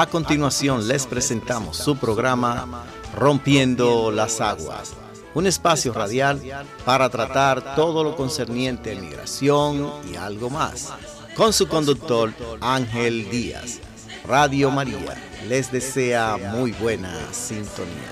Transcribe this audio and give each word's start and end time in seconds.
A 0.00 0.06
continuación 0.06 0.88
les 0.88 1.04
presentamos 1.06 1.76
su 1.76 1.94
programa 1.94 2.86
Rompiendo 3.14 4.10
las 4.10 4.40
Aguas, 4.40 4.94
un 5.34 5.46
espacio 5.46 5.92
radial 5.92 6.40
para 6.86 7.10
tratar 7.10 7.74
todo 7.76 8.02
lo 8.02 8.16
concerniente 8.16 8.96
a 8.96 8.98
migración 8.98 9.92
y 10.10 10.16
algo 10.16 10.48
más, 10.48 10.88
con 11.36 11.52
su 11.52 11.68
conductor 11.68 12.32
Ángel 12.62 13.28
Díaz. 13.28 13.78
Radio 14.26 14.70
María 14.70 15.18
les 15.46 15.70
desea 15.70 16.38
muy 16.38 16.72
buena 16.72 17.14
sintonía. 17.30 18.08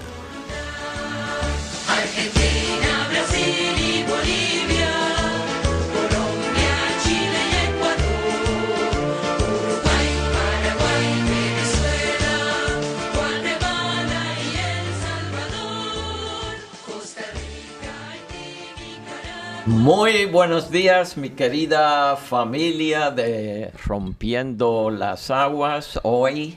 Muy 20.10 20.24
buenos 20.24 20.70
días, 20.70 21.18
mi 21.18 21.28
querida 21.28 22.16
familia 22.16 23.10
de 23.10 23.70
Rompiendo 23.84 24.88
las 24.88 25.30
Aguas. 25.30 26.00
Hoy, 26.02 26.56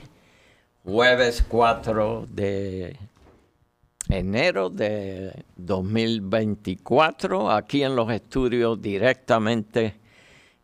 jueves 0.84 1.44
4 1.46 2.28
de 2.30 2.96
enero 4.08 4.70
de 4.70 5.44
2024, 5.56 7.50
aquí 7.50 7.82
en 7.82 7.94
los 7.94 8.10
estudios 8.10 8.80
directamente 8.80 9.96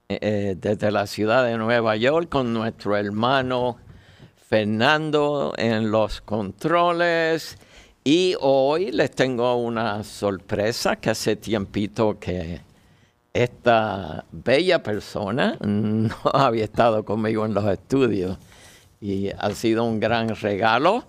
eh, 0.08 0.54
desde 0.56 0.90
la 0.90 1.06
ciudad 1.06 1.44
de 1.44 1.58
Nueva 1.58 1.94
York 1.94 2.30
con 2.30 2.54
nuestro 2.54 2.96
hermano 2.96 3.76
Fernando 4.34 5.52
en 5.58 5.90
los 5.90 6.22
controles 6.22 7.58
y 8.02 8.34
hoy 8.40 8.92
les 8.92 9.10
tengo 9.10 9.56
una 9.56 10.02
sorpresa 10.04 10.96
que 10.96 11.10
hace 11.10 11.36
tiempito 11.36 12.18
que 12.18 12.66
esta 13.42 14.24
bella 14.32 14.82
persona 14.82 15.56
no 15.60 16.14
había 16.34 16.64
estado 16.64 17.04
conmigo 17.04 17.46
en 17.46 17.54
los 17.54 17.64
estudios 17.66 18.36
y 19.00 19.30
ha 19.30 19.50
sido 19.52 19.84
un 19.84 20.00
gran 20.00 20.34
regalo 20.34 21.04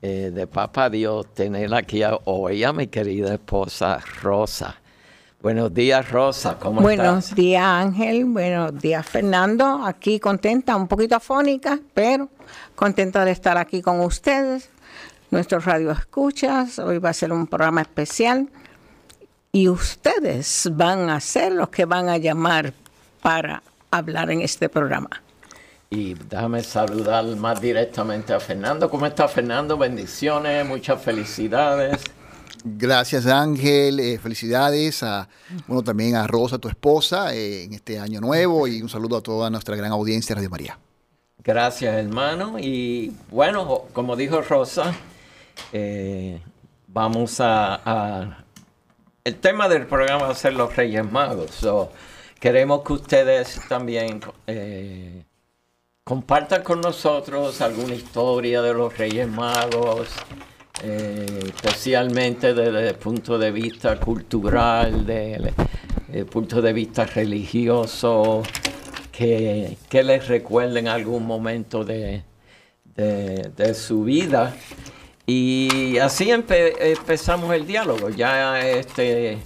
eh, 0.00 0.32
de 0.34 0.46
Papá 0.48 0.90
Dios 0.90 1.32
tener 1.34 1.72
aquí 1.72 2.02
hoy 2.24 2.64
a 2.64 2.72
mi 2.72 2.88
querida 2.88 3.34
esposa 3.34 4.00
Rosa. 4.22 4.76
Buenos 5.40 5.72
días, 5.72 6.08
Rosa. 6.10 6.56
¿Cómo 6.58 6.80
Buenos 6.80 7.34
días, 7.34 7.64
Ángel. 7.64 8.24
Buenos 8.24 8.80
días, 8.80 9.06
Fernando. 9.06 9.84
Aquí 9.84 10.18
contenta, 10.18 10.76
un 10.76 10.88
poquito 10.88 11.16
afónica, 11.16 11.78
pero 11.94 12.28
contenta 12.74 13.24
de 13.24 13.32
estar 13.32 13.56
aquí 13.56 13.82
con 13.82 14.00
ustedes 14.00 14.70
nuestros 15.30 15.64
radio 15.64 15.92
escuchas. 15.92 16.78
Hoy 16.80 16.98
va 16.98 17.10
a 17.10 17.12
ser 17.12 17.32
un 17.32 17.46
programa 17.46 17.82
especial 17.82 18.48
y 19.52 19.68
ustedes 19.68 20.70
van 20.72 21.10
a 21.10 21.20
ser 21.20 21.52
los 21.52 21.68
que 21.68 21.84
van 21.84 22.08
a 22.08 22.16
llamar 22.16 22.72
para 23.20 23.62
hablar 23.90 24.30
en 24.30 24.40
este 24.40 24.70
programa. 24.70 25.10
Y 25.90 26.14
déjame 26.14 26.62
saludar 26.62 27.24
más 27.36 27.60
directamente 27.60 28.32
a 28.32 28.40
Fernando. 28.40 28.88
¿Cómo 28.88 29.04
está 29.04 29.28
Fernando? 29.28 29.76
Bendiciones, 29.76 30.66
muchas 30.66 31.02
felicidades. 31.02 32.00
Gracias 32.64 33.26
Ángel, 33.26 34.00
eh, 34.00 34.18
felicidades 34.18 35.02
a, 35.02 35.28
bueno, 35.66 35.82
también 35.82 36.14
a 36.14 36.26
Rosa, 36.26 36.58
tu 36.58 36.68
esposa, 36.68 37.34
eh, 37.34 37.64
en 37.64 37.74
este 37.74 37.98
año 37.98 38.20
nuevo 38.20 38.68
y 38.68 38.80
un 38.80 38.88
saludo 38.88 39.16
a 39.16 39.20
toda 39.20 39.50
nuestra 39.50 39.74
gran 39.76 39.90
audiencia 39.90 40.34
de 40.34 40.36
Radio 40.36 40.50
María. 40.50 40.78
Gracias 41.44 41.94
hermano 41.94 42.58
y 42.58 43.12
bueno, 43.30 43.82
como 43.92 44.14
dijo 44.14 44.40
Rosa, 44.42 44.94
eh, 45.72 46.40
vamos 46.86 47.40
a, 47.40 48.41
El 49.24 49.36
tema 49.36 49.68
del 49.68 49.86
programa 49.86 50.24
va 50.24 50.30
a 50.30 50.34
ser 50.34 50.54
los 50.54 50.74
Reyes 50.74 51.08
Magos. 51.08 51.64
queremos 52.40 52.82
que 52.82 52.94
ustedes 52.94 53.60
también 53.68 54.20
eh, 54.48 55.22
compartan 56.02 56.64
con 56.64 56.80
nosotros 56.80 57.60
alguna 57.60 57.94
historia 57.94 58.60
de 58.62 58.74
los 58.74 58.98
Reyes 58.98 59.28
Magos, 59.28 60.08
eh, 60.82 61.38
especialmente 61.54 62.52
desde 62.52 62.88
el 62.88 62.94
punto 62.96 63.38
de 63.38 63.52
vista 63.52 64.00
cultural, 64.00 65.06
desde 65.06 65.54
el 66.12 66.26
punto 66.26 66.60
de 66.60 66.72
vista 66.72 67.04
religioso, 67.04 68.42
que, 69.12 69.76
les 69.88 70.26
recuerden 70.26 70.88
algún 70.88 71.24
momento 71.24 71.84
de 71.84 72.24
su 73.72 74.02
vida 74.02 74.52
y 75.26 75.98
así 75.98 76.30
empezamos 76.30 77.54
el 77.54 77.66
diálogo. 77.66 78.10
Ya 78.10 78.60
este, 78.60 79.38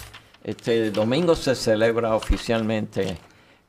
este 0.43 0.91
domingo 0.91 1.35
se 1.35 1.55
celebra 1.55 2.15
oficialmente 2.15 3.19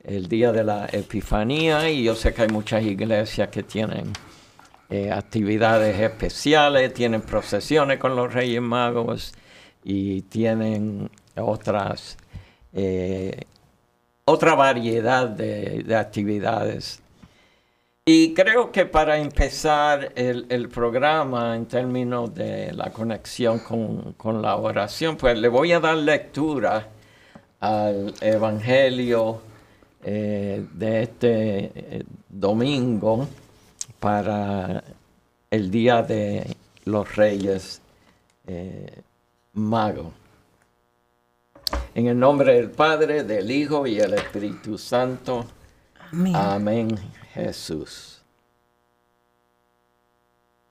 el 0.02 0.28
día 0.28 0.52
de 0.52 0.64
la 0.64 0.88
Epifanía 0.90 1.90
y 1.90 2.04
yo 2.04 2.14
sé 2.14 2.32
que 2.32 2.42
hay 2.42 2.48
muchas 2.48 2.82
iglesias 2.82 3.48
que 3.48 3.62
tienen 3.62 4.12
eh, 4.90 5.12
actividades 5.12 6.00
especiales, 6.00 6.94
tienen 6.94 7.20
procesiones 7.20 7.98
con 7.98 8.16
los 8.16 8.32
Reyes 8.32 8.62
Magos 8.62 9.34
y 9.84 10.22
tienen 10.22 11.10
otras 11.36 12.16
eh, 12.72 13.42
otra 14.24 14.54
variedad 14.54 15.28
de 15.28 15.96
actividades 15.96 17.02
y 18.10 18.32
creo 18.32 18.72
que 18.72 18.86
para 18.86 19.18
empezar 19.18 20.12
el, 20.16 20.70
programa 20.70 21.54
en 21.54 21.66
términos 21.66 22.34
de 22.34 22.72
la 22.72 22.90
conexión 22.90 23.58
con, 23.58 24.40
la 24.40 24.56
oración, 24.56 25.18
pues 25.18 25.38
le 25.38 25.48
voy 25.48 25.72
a 25.72 25.80
dar 25.80 25.98
lectura 25.98 26.88
al 27.60 28.14
Evangelio 28.22 29.42
eh, 30.02 30.64
de 30.72 31.02
este 31.02 31.64
eh, 31.74 32.04
domingo 32.30 33.28
para 34.00 34.82
el 35.50 35.70
Día 35.70 36.02
de 36.02 36.56
los 36.86 37.14
Reyes 37.14 37.82
eh, 38.46 39.02
Magos. 39.52 40.14
En 41.94 42.06
el 42.06 42.18
nombre 42.18 42.54
del 42.54 42.70
Padre, 42.70 43.24
del 43.24 43.50
Hijo 43.50 43.86
y 43.86 43.96
del 43.96 44.14
Espíritu 44.14 44.78
Santo. 44.78 45.44
Amén. 46.10 46.34
Amén. 46.34 47.17
Jesús. 47.38 48.20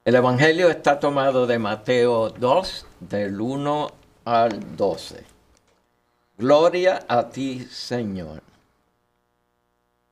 El 0.04 0.16
Evangelio 0.16 0.70
está 0.70 1.00
tomado 1.00 1.48
de 1.48 1.60
Mateo 1.60 2.30
2, 2.30 2.86
del 3.00 3.40
1 3.40 3.92
al 4.26 4.78
12. 4.78 5.24
Gloria 6.38 7.06
a 7.08 7.30
ti, 7.30 7.66
Señor. 7.72 8.42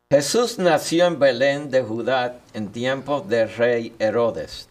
Jesús 0.09 0.57
nació 0.59 1.07
en 1.07 1.19
Belén 1.19 1.69
de 1.69 1.81
Judá 1.81 2.39
en 2.53 2.71
tiempos 2.71 3.27
del 3.27 3.53
rey 3.55 3.95
Herodes. 3.99 4.69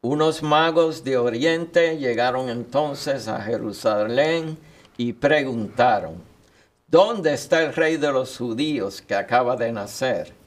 Unos 0.00 0.42
magos 0.42 1.04
de 1.04 1.18
Oriente 1.18 1.98
llegaron 1.98 2.48
entonces 2.48 3.28
a 3.28 3.42
Jerusalén 3.42 4.56
y 4.96 5.12
preguntaron, 5.12 6.22
¿dónde 6.86 7.34
está 7.34 7.62
el 7.62 7.74
rey 7.74 7.98
de 7.98 8.10
los 8.10 8.38
judíos 8.38 9.02
que 9.02 9.14
acaba 9.14 9.56
de 9.56 9.72
nacer? 9.72 10.39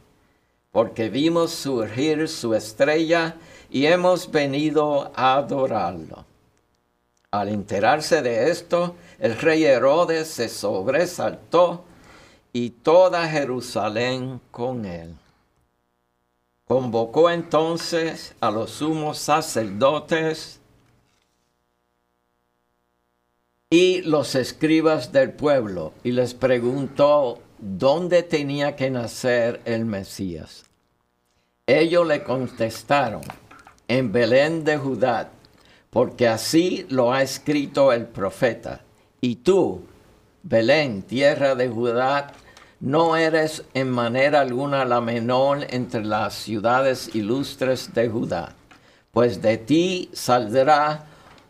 Porque 0.74 1.08
vimos 1.08 1.52
surgir 1.52 2.28
su 2.28 2.56
estrella 2.56 3.36
y 3.70 3.86
hemos 3.86 4.30
venido 4.32 5.12
a 5.16 5.36
adorarlo. 5.36 6.26
Al 7.30 7.50
enterarse 7.50 8.24
de 8.24 8.50
esto, 8.50 8.96
el 9.20 9.38
rey 9.38 9.66
Herodes 9.66 10.28
se 10.30 10.50
sobresaltó 10.50 11.86
y 12.52 12.72
toda 12.72 13.30
Jerusalén 13.30 14.42
con 14.50 14.86
él. 14.86 15.16
Convocó 16.68 17.30
entonces 17.30 18.34
a 18.40 18.50
los 18.50 18.72
sumos 18.72 19.20
sacerdotes 19.20 20.60
y 23.70 24.02
los 24.02 24.34
escribas 24.34 25.12
del 25.12 25.34
pueblo 25.34 25.94
y 26.04 26.14
les 26.14 26.34
preguntó 26.34 27.40
dónde 27.64 28.24
tenía 28.24 28.76
que 28.76 28.90
nacer 28.90 29.62
el 29.66 29.86
Mesías. 29.86 30.66
Ellos 31.66 32.06
le 32.06 32.24
contestaron, 32.24 33.22
en 33.88 34.12
Belén 34.12 34.64
de 34.64 34.78
Judá, 34.78 35.30
porque 35.90 36.28
así 36.28 36.86
lo 36.90 37.14
ha 37.14 37.22
escrito 37.22 37.94
el 37.94 38.06
profeta. 38.06 38.82
Y 39.22 39.38
tú, 39.38 39.86
Belén, 40.42 41.04
tierra 41.04 41.56
de 41.56 41.70
Judá, 41.70 42.34
no 42.82 43.16
eres 43.16 43.64
en 43.74 43.90
manera 43.90 44.42
alguna 44.42 44.84
la 44.84 45.00
menor 45.00 45.66
entre 45.70 46.04
las 46.04 46.34
ciudades 46.34 47.16
ilustres 47.16 47.94
de 47.94 48.10
Judá, 48.10 48.56
pues 49.12 49.42
de 49.42 49.58
ti 49.58 50.10
saldrá 50.12 51.06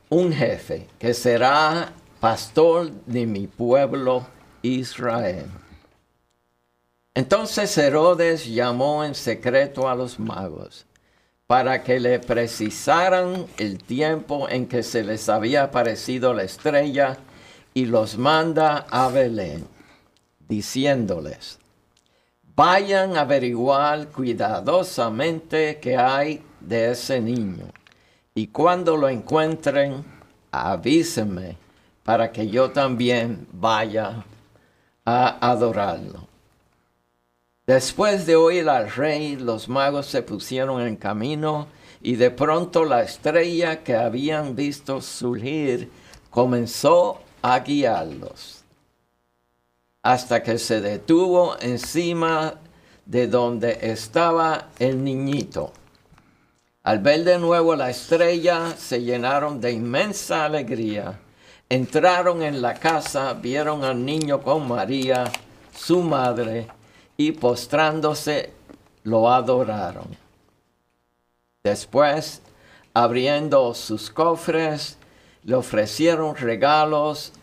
un 0.09 0.31
jefe 0.31 0.87
que 0.99 1.15
será 1.15 1.91
pastor 2.19 2.91
de 3.07 3.25
mi 3.25 3.47
pueblo 3.47 4.27
Israel. 4.61 5.62
Entonces 7.15 7.77
Herodes 7.77 8.47
llamó 8.47 9.03
en 9.03 9.13
secreto 9.13 9.87
a 9.87 9.93
los 9.93 10.19
magos 10.19 10.87
para 11.45 11.83
que 11.83 11.99
le 11.99 12.17
precisaran 12.17 13.45
el 13.57 13.83
tiempo 13.83 14.49
en 14.49 14.67
que 14.67 14.81
se 14.81 15.03
les 15.03 15.29
había 15.29 15.63
aparecido 15.63 16.33
la 16.33 16.43
estrella 16.43 17.17
y 17.75 17.85
los 17.85 18.17
manda 18.17 18.87
a 18.89 19.09
Belén, 19.09 19.67
diciéndoles, 20.47 21.59
vayan 22.55 23.17
a 23.17 23.21
averiguar 23.21 24.07
cuidadosamente 24.07 25.79
qué 25.79 25.97
hay 25.97 26.43
de 26.59 26.91
ese 26.91 27.19
niño, 27.19 27.65
y 28.33 28.47
cuando 28.47 28.97
lo 28.97 29.09
encuentren, 29.09 30.03
avísenme 30.51 31.57
para 32.03 32.31
que 32.31 32.47
yo 32.47 32.71
también 32.71 33.47
vaya 33.51 34.23
a 35.05 35.51
adorarlo. 35.51 36.32
Después 37.65 38.25
de 38.25 38.35
oír 38.35 38.67
al 38.67 38.91
rey, 38.91 39.37
los 39.37 39.69
magos 39.69 40.07
se 40.07 40.21
pusieron 40.21 40.81
en 40.81 40.97
camino 40.97 41.67
y 42.01 42.15
de 42.15 42.29
pronto 42.29 42.83
la 42.83 43.03
estrella 43.03 43.83
que 43.83 43.95
habían 43.95 44.55
visto 44.55 45.01
surgir 45.01 45.89
comenzó 46.29 47.21
a 47.41 47.59
guiarlos 47.59 48.63
hasta 50.03 50.43
que 50.43 50.59
se 50.59 50.81
detuvo 50.81 51.55
encima 51.61 52.55
de 53.05 53.27
donde 53.27 53.79
estaba 53.81 54.67
el 54.77 55.01
niñito. 55.01 55.71
Al 56.83 56.99
ver 56.99 57.23
de 57.23 57.39
nuevo 57.39 57.75
la 57.77 57.89
estrella, 57.89 58.75
se 58.77 59.01
llenaron 59.01 59.61
de 59.61 59.71
inmensa 59.71 60.43
alegría. 60.43 61.21
Entraron 61.69 62.43
en 62.43 62.61
la 62.61 62.73
casa, 62.73 63.33
vieron 63.33 63.85
al 63.85 64.05
niño 64.05 64.41
con 64.41 64.67
María, 64.67 65.23
su 65.73 66.01
madre, 66.01 66.67
y 67.17 67.31
postrándose 67.33 68.53
lo 69.03 69.29
adoraron. 69.29 70.17
Después, 71.63 72.41
abriendo 72.93 73.73
sus 73.73 74.09
cofres, 74.09 74.97
le 75.43 75.55
ofrecieron 75.55 76.35
regalos, 76.35 77.33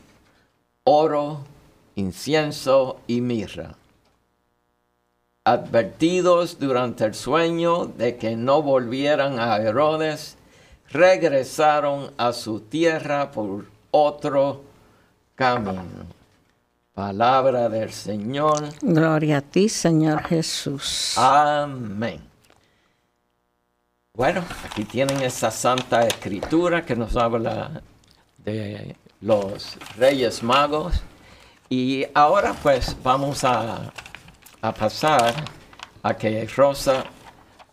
oro, 0.85 1.45
incienso 1.95 3.01
y 3.07 3.21
mirra. 3.21 3.77
Advertidos 5.45 6.59
durante 6.59 7.05
el 7.05 7.15
sueño 7.15 7.87
de 7.87 8.17
que 8.17 8.37
no 8.37 8.63
volvieran 8.63 9.39
a 9.39 9.57
Herodes, 9.57 10.37
regresaron 10.91 12.13
a 12.17 12.33
su 12.33 12.61
tierra 12.61 13.31
por 13.31 13.67
otro 13.91 14.63
camino. 15.35 16.20
Palabra 17.01 17.71
del 17.71 17.91
Señor. 17.91 18.75
Gloria 18.83 19.39
a 19.39 19.41
ti, 19.41 19.71
Señor 19.71 20.23
Jesús. 20.25 21.17
Amén. 21.17 22.21
Bueno, 24.13 24.45
aquí 24.67 24.85
tienen 24.85 25.23
esa 25.23 25.51
santa 25.51 26.07
escritura 26.07 26.85
que 26.85 26.95
nos 26.95 27.17
habla 27.17 27.81
de 28.37 28.97
los 29.23 29.79
reyes 29.97 30.43
magos. 30.43 31.01
Y 31.71 32.05
ahora 32.13 32.55
pues 32.63 32.95
vamos 33.03 33.45
a, 33.45 33.91
pasar 34.61 35.35
a 36.03 36.15
que 36.15 36.47
Rosa 36.55 37.05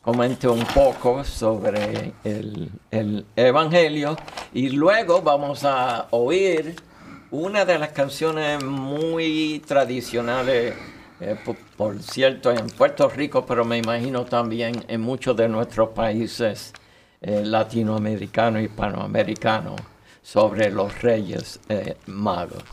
comente 0.01 0.47
un 0.47 0.63
poco 0.67 1.25
sobre 1.25 2.13
el, 2.23 2.71
el 2.91 3.25
Evangelio 3.35 4.15
y 4.53 4.69
luego 4.69 5.21
vamos 5.21 5.65
a 5.65 6.07
oír 6.11 6.86
una 7.31 7.65
de 7.65 7.77
las 7.77 7.89
canciones 7.89 8.63
muy 8.63 9.61
tradicionales, 9.65 10.73
eh, 11.19 11.35
por, 11.75 12.01
cierto, 12.01 12.51
en 12.51 12.67
Puerto 12.67 13.09
Rico, 13.09 13.45
pero 13.45 13.65
me 13.65 13.77
imagino 13.77 14.25
también 14.25 14.83
en 14.87 15.01
muchos 15.01 15.35
de 15.35 15.49
nuestros 15.49 15.89
países 15.89 16.73
eh, 17.21 17.41
latinoamericanos 17.43 18.61
y 18.61 18.65
hispanoamericanos, 18.65 19.75
sobre 20.21 20.69
los 20.71 21.01
reyes 21.01 21.59
eh, 21.69 21.97
magos. 22.05 22.63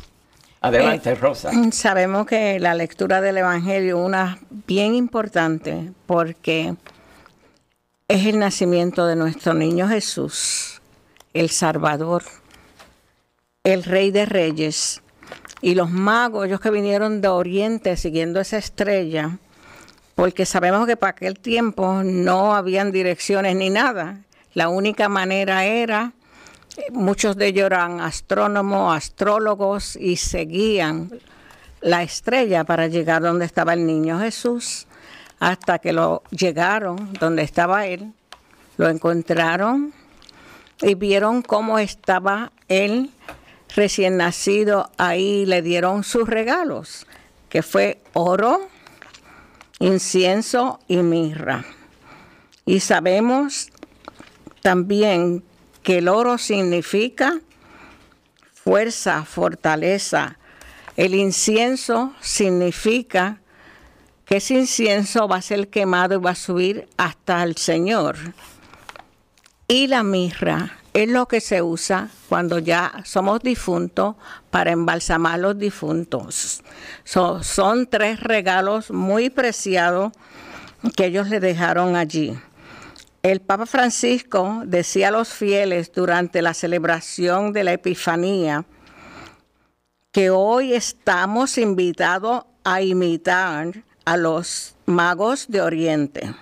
Adelante, 0.61 1.15
Rosa. 1.15 1.51
Sabemos 1.73 2.27
que 2.27 2.59
la 2.59 2.75
lectura 2.75 3.21
del 3.21 3.39
Evangelio 3.39 3.99
es 3.99 4.07
una 4.07 4.39
bien 4.67 4.95
importante 4.95 5.93
porque 6.07 6.75
es 8.09 8.27
el 8.27 8.39
nacimiento 8.39 9.07
de 9.07 9.15
nuestro 9.15 9.53
niño 9.53 9.89
Jesús, 9.89 10.81
el 11.35 11.51
Salvador 11.51 12.23
el 13.65 13.83
rey 13.83 14.11
de 14.11 14.27
reyes. 14.27 15.01
Y 15.63 15.75
los 15.75 15.91
magos, 15.91 16.47
ellos 16.47 16.61
que 16.61 16.71
vinieron 16.71 17.23
de 17.23 17.29
Oriente 17.29 17.97
siguiendo 17.97 18.39
esa 18.39 18.59
estrella, 18.59 19.39
porque 20.15 20.45
sabemos 20.45 20.87
que 20.87 20.99
para 20.99 21.13
aquel 21.13 21.39
tiempo 21.39 22.03
no 22.05 22.55
habían 22.55 22.93
direcciones 22.93 23.57
ni 23.57 23.71
nada. 23.71 24.19
La 24.53 24.69
única 24.69 25.09
manera 25.09 25.65
era, 25.65 26.13
muchos 26.93 27.37
de 27.37 27.47
ellos 27.47 27.65
eran 27.65 28.03
astrónomos, 28.03 28.95
astrólogos 28.95 29.97
y 29.97 30.17
seguían 30.17 31.11
la 31.81 32.03
estrella 32.03 32.65
para 32.65 32.87
llegar 32.89 33.23
donde 33.23 33.47
estaba 33.47 33.73
el 33.73 33.87
niño 33.87 34.21
Jesús, 34.21 34.87
hasta 35.41 35.79
que 35.79 35.95
lo 35.95 36.23
llegaron 36.31 37.15
donde 37.15 37.43
estaba 37.43 37.87
él, 37.87 38.13
lo 38.77 38.91
encontraron 38.91 39.95
y 40.83 40.95
vieron 40.97 41.41
cómo 41.41 41.79
estaba 41.79 42.53
él 42.69 43.11
recién 43.75 44.17
nacido, 44.17 44.91
ahí 44.99 45.47
le 45.47 45.63
dieron 45.63 46.05
sus 46.05 46.29
regalos, 46.29 47.07
que 47.49 47.63
fue 47.63 48.01
oro, 48.13 48.69
incienso 49.79 50.79
y 50.89 50.99
mirra. 50.99 51.65
Y 52.67 52.81
sabemos 52.81 53.71
también 54.63 55.45
que 55.83 55.99
el 55.99 56.09
oro 56.09 56.39
significa 56.39 57.41
fuerza, 58.53 59.25
fortaleza. 59.25 60.39
El 60.97 61.15
incienso 61.15 62.15
significa 62.21 63.41
que 64.25 64.39
ese 64.39 64.55
incienso 64.55 65.29
va 65.29 65.37
a 65.37 65.43
ser 65.43 65.69
quemado 65.69 66.15
y 66.15 66.23
va 66.23 66.31
a 66.31 66.35
subir 66.35 66.89
hasta 66.97 67.43
el 67.43 67.57
Señor. 67.57 68.17
Y 69.69 69.89
la 69.89 70.03
mirra 70.03 70.79
es 70.95 71.09
lo 71.09 71.29
que 71.29 71.41
se 71.41 71.61
usa 71.61 72.09
cuando 72.35 72.59
ya 72.59 72.93
somos 73.05 73.43
difuntos 73.43 74.17
para 74.51 74.73
embalsamar 74.73 75.39
los 75.39 75.57
difuntos. 75.57 76.65
son 77.05 77.87
tres 77.87 78.19
regalos 78.19 78.91
muy 78.91 79.31
preciados 79.31 80.13
que 80.97 81.07
ellos 81.07 81.29
le 81.29 81.39
dejaron 81.39 81.95
allí. 81.95 82.37
El 83.23 83.41
Papa 83.41 83.67
Francisco 83.67 84.63
decía 84.67 85.09
a 85.09 85.11
los 85.13 85.29
fieles 85.29 85.93
durante 85.93 86.43
la 86.43 86.55
celebración 86.55 87.53
de 87.53 87.63
la 87.63 87.75
Epifanía 87.75 88.65
que 90.11 90.31
hoy 90.31 90.75
estamos 90.75 91.57
invitados 91.57 92.47
a 92.65 92.83
imitar 92.83 93.85
a 94.05 94.17
los 94.17 94.75
magos 94.87 95.47
de 95.47 95.63
Oriente, 95.63 96.35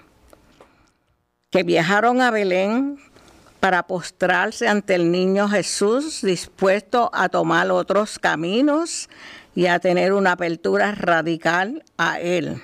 que 1.51 1.65
viajaron 1.65 2.23
a 2.23 2.31
Belén 2.31 2.99
para 3.62 3.85
postrarse 3.85 4.66
ante 4.66 4.97
el 4.97 5.12
niño 5.12 5.49
Jesús, 5.49 6.21
dispuesto 6.23 7.09
a 7.14 7.28
tomar 7.28 7.71
otros 7.71 8.19
caminos 8.19 9.09
y 9.54 9.66
a 9.66 9.78
tener 9.78 10.12
una 10.14 10.33
apertura 10.33 10.90
radical 10.90 11.85
a 11.97 12.19
Él. 12.19 12.61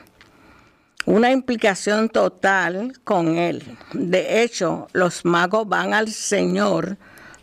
Una 1.07 1.31
implicación 1.31 2.09
total 2.09 2.95
con 3.05 3.39
Él. 3.39 3.79
De 3.93 4.43
hecho, 4.43 4.89
los 4.93 5.25
magos 5.25 5.69
van 5.69 5.95
al 5.95 6.09
Señor 6.09 6.97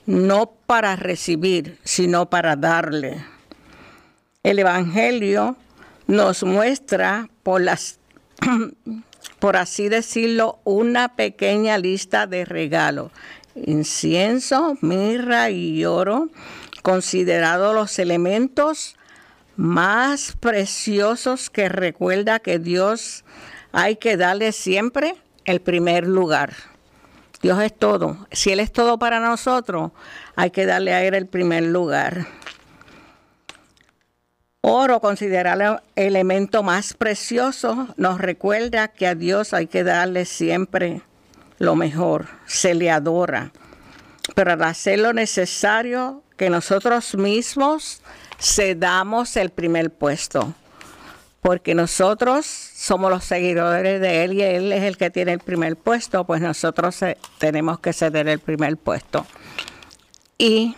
no 0.05 0.51
para 0.65 0.97
recibir, 0.97 1.79
sino 1.85 2.29
para 2.29 2.57
darle. 2.57 3.23
El 4.43 4.59
Evangelio 4.59 5.55
nos 6.07 6.43
muestra 6.43 7.29
por 7.41 7.61
así 9.55 9.87
decirlo, 9.87 10.59
una 10.65 11.15
pequeña 11.15 11.77
lista 11.77 12.27
de 12.27 12.43
regalos 12.43 13.11
incienso, 13.55 14.77
mirra 14.81 15.49
y 15.49 15.85
oro, 15.85 16.29
considerados 16.81 17.73
los 17.73 17.97
elementos 17.99 18.95
más 19.55 20.35
preciosos 20.39 21.49
que 21.49 21.69
recuerda 21.69 22.39
que 22.39 22.59
Dios 22.59 23.23
hay 23.71 23.95
que 23.95 24.17
darle 24.17 24.51
siempre 24.51 25.15
el 25.45 25.61
primer 25.61 26.07
lugar. 26.07 26.53
Dios 27.41 27.61
es 27.61 27.77
todo. 27.77 28.27
Si 28.31 28.51
Él 28.51 28.59
es 28.59 28.71
todo 28.71 28.97
para 28.97 29.19
nosotros, 29.19 29.91
hay 30.35 30.51
que 30.51 30.65
darle 30.65 30.93
a 30.93 31.03
Él 31.03 31.13
el 31.13 31.27
primer 31.27 31.63
lugar. 31.63 32.27
Oro, 34.61 34.99
considerado 34.99 35.81
el 35.95 36.07
elemento 36.07 36.63
más 36.63 36.95
precioso, 36.95 37.87
nos 37.97 38.19
recuerda 38.19 38.87
que 38.87 39.05
a 39.05 39.13
Dios 39.13 39.53
hay 39.53 39.67
que 39.67 39.83
darle 39.83 40.25
siempre 40.25 41.03
lo 41.57 41.75
mejor, 41.75 42.27
se 42.45 42.73
le 42.73 42.91
adora. 42.91 43.51
Pero 44.33 44.53
al 44.53 44.63
hacer 44.63 44.99
lo 44.99 45.13
necesario, 45.13 46.23
que 46.37 46.49
nosotros 46.49 47.15
mismos 47.15 48.01
cedamos 48.39 49.37
el 49.37 49.49
primer 49.51 49.91
puesto. 49.91 50.53
porque 51.45 51.75
nosotros 51.75 52.47
somos 52.47 53.11
los 53.11 53.23
seguidores 53.23 54.01
de 54.01 54.23
Él 54.23 54.33
y 54.33 54.41
Él 54.41 54.71
es 54.71 54.81
el 54.81 54.97
que 54.97 55.11
tiene 55.11 55.31
el 55.31 55.37
primer 55.37 55.75
puesto, 55.75 56.23
pues 56.23 56.41
nosotros 56.41 56.99
tenemos 57.37 57.77
que 57.77 57.93
ceder 57.93 58.27
el 58.27 58.39
primer 58.39 58.77
puesto. 58.77 59.27
Y 60.39 60.75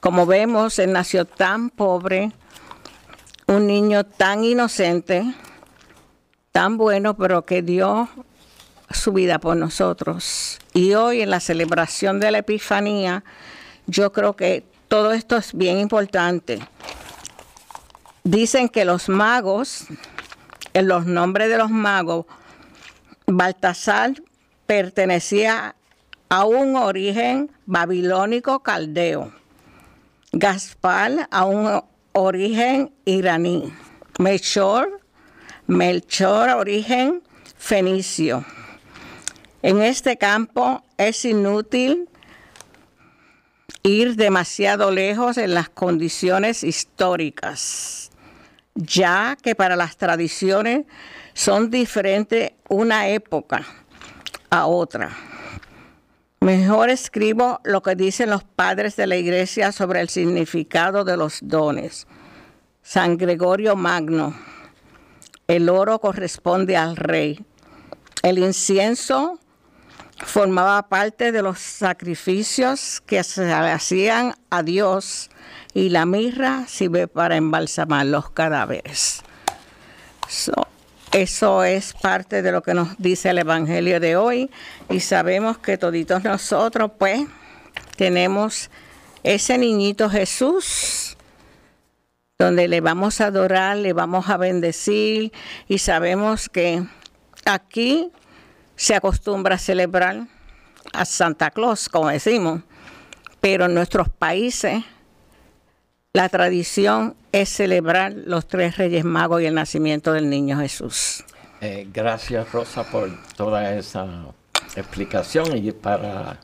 como 0.00 0.26
vemos, 0.26 0.80
Él 0.80 0.92
nació 0.92 1.26
tan 1.26 1.70
pobre, 1.70 2.32
un 3.46 3.68
niño 3.68 4.02
tan 4.02 4.42
inocente, 4.42 5.32
tan 6.50 6.76
bueno, 6.76 7.16
pero 7.16 7.46
que 7.46 7.62
dio 7.62 8.08
su 8.90 9.12
vida 9.12 9.38
por 9.38 9.56
nosotros. 9.56 10.58
Y 10.72 10.94
hoy 10.94 11.22
en 11.22 11.30
la 11.30 11.40
celebración 11.40 12.20
de 12.20 12.30
la 12.30 12.38
Epifanía, 12.38 13.24
yo 13.86 14.12
creo 14.12 14.36
que 14.36 14.64
todo 14.88 15.12
esto 15.12 15.36
es 15.36 15.52
bien 15.52 15.78
importante. 15.78 16.60
Dicen 18.24 18.68
que 18.68 18.84
los 18.84 19.08
magos, 19.08 19.86
en 20.74 20.88
los 20.88 21.06
nombres 21.06 21.48
de 21.48 21.58
los 21.58 21.70
magos, 21.70 22.26
Baltasar 23.26 24.14
pertenecía 24.66 25.74
a 26.28 26.44
un 26.44 26.76
origen 26.76 27.50
babilónico 27.66 28.60
caldeo, 28.60 29.32
Gaspar 30.32 31.28
a 31.30 31.44
un 31.44 31.82
origen 32.12 32.92
iraní, 33.04 33.72
Melchor, 34.18 35.00
Melchor 35.66 36.50
origen 36.50 37.22
fenicio. 37.56 38.44
En 39.66 39.82
este 39.82 40.16
campo 40.16 40.84
es 40.96 41.24
inútil 41.24 42.08
ir 43.82 44.14
demasiado 44.14 44.92
lejos 44.92 45.38
en 45.38 45.54
las 45.54 45.68
condiciones 45.68 46.62
históricas, 46.62 48.12
ya 48.76 49.36
que 49.42 49.56
para 49.56 49.74
las 49.74 49.96
tradiciones 49.96 50.86
son 51.34 51.68
diferentes 51.68 52.52
una 52.68 53.08
época 53.08 53.66
a 54.50 54.66
otra. 54.66 55.10
Mejor 56.38 56.88
escribo 56.88 57.58
lo 57.64 57.82
que 57.82 57.96
dicen 57.96 58.30
los 58.30 58.44
padres 58.44 58.94
de 58.94 59.08
la 59.08 59.16
iglesia 59.16 59.72
sobre 59.72 60.00
el 60.00 60.08
significado 60.08 61.02
de 61.02 61.16
los 61.16 61.40
dones. 61.42 62.06
San 62.84 63.16
Gregorio 63.16 63.74
Magno, 63.74 64.32
el 65.48 65.68
oro 65.68 65.98
corresponde 65.98 66.76
al 66.76 66.94
rey. 66.94 67.44
El 68.22 68.38
incienso 68.38 69.40
formaba 70.24 70.88
parte 70.88 71.32
de 71.32 71.42
los 71.42 71.58
sacrificios 71.58 73.02
que 73.04 73.22
se 73.22 73.52
hacían 73.52 74.34
a 74.50 74.62
Dios 74.62 75.30
y 75.74 75.90
la 75.90 76.06
mirra 76.06 76.64
sirve 76.66 77.06
para 77.06 77.36
embalsamar 77.36 78.06
los 78.06 78.30
cadáveres. 78.30 79.22
eso 81.12 81.64
es 81.64 81.92
parte 81.94 82.42
de 82.42 82.52
lo 82.52 82.62
que 82.62 82.74
nos 82.74 82.96
dice 82.98 83.30
el 83.30 83.38
Evangelio 83.38 84.00
de 84.00 84.16
hoy 84.16 84.50
y 84.88 85.00
sabemos 85.00 85.58
que 85.58 85.78
toditos 85.78 86.24
nosotros 86.24 86.92
pues 86.98 87.26
tenemos 87.96 88.70
ese 89.22 89.58
niñito 89.58 90.08
Jesús 90.08 91.16
donde 92.38 92.68
le 92.68 92.80
vamos 92.80 93.20
a 93.20 93.26
adorar, 93.26 93.78
le 93.78 93.92
vamos 93.92 94.28
a 94.28 94.36
bendecir 94.36 95.32
y 95.68 95.78
sabemos 95.78 96.48
que 96.48 96.82
aquí 97.44 98.10
se 98.76 98.94
acostumbra 98.94 99.56
a 99.56 99.58
celebrar 99.58 100.26
a 100.92 101.04
Santa 101.04 101.50
Claus, 101.50 101.88
como 101.88 102.08
decimos, 102.08 102.62
pero 103.40 103.66
en 103.66 103.74
nuestros 103.74 104.08
países 104.08 104.84
la 106.12 106.28
tradición 106.28 107.14
es 107.32 107.48
celebrar 107.48 108.12
los 108.12 108.46
tres 108.46 108.76
Reyes 108.76 109.04
Magos 109.04 109.42
y 109.42 109.46
el 109.46 109.54
nacimiento 109.54 110.12
del 110.12 110.30
niño 110.30 110.58
Jesús. 110.58 111.24
Eh, 111.60 111.88
gracias 111.92 112.50
Rosa 112.52 112.84
por 112.84 113.10
toda 113.34 113.74
esa 113.74 114.06
explicación 114.76 115.56
y 115.56 115.72
para 115.72 116.38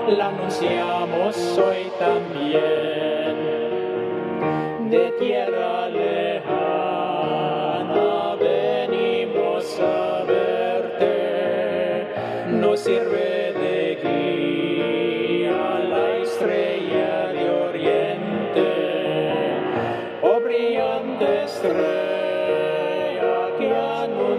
la 0.07 0.27
anunciamos 0.27 1.57
hoy 1.57 1.91
también. 1.97 3.49
De 4.89 5.11
tierra 5.19 5.87
lejana 5.89 6.45
venimos 8.39 9.79
a 9.79 10.23
verte, 10.23 12.07
nos 12.49 12.79
sirve 12.79 13.28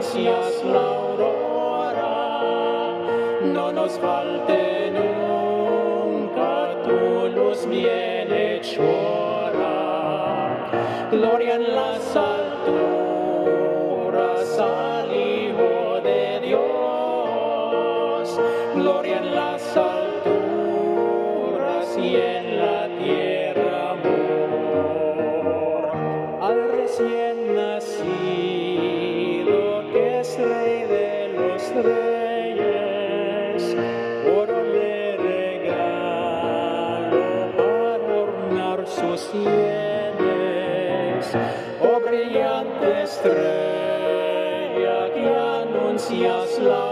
la 0.00 0.80
aurora, 0.80 2.04
no 3.42 3.70
nos 3.70 3.98
falte 3.98 4.90
nunca 4.92 6.74
tu 6.82 7.28
luz 7.28 7.66
bienhechora. 7.66 8.88
Gloria 11.10 11.56
en 11.56 11.74
las 11.74 12.16
alturas 12.16 12.49
love. 46.60 46.89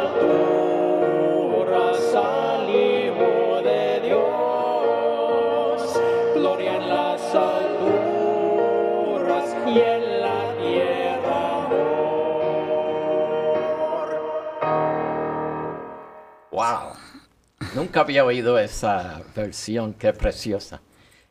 Nunca 17.84 18.00
había 18.00 18.24
oído 18.24 18.58
esa 18.58 19.20
versión, 19.36 19.92
qué 19.92 20.14
preciosa. 20.14 20.80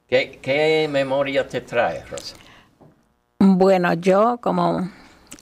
¿Qué, 0.08 0.38
qué 0.40 0.88
memoria 0.88 1.48
te 1.48 1.62
trae, 1.62 2.06
Rosa? 2.06 2.36
Bueno, 3.40 3.92
yo 3.94 4.38
como 4.40 4.88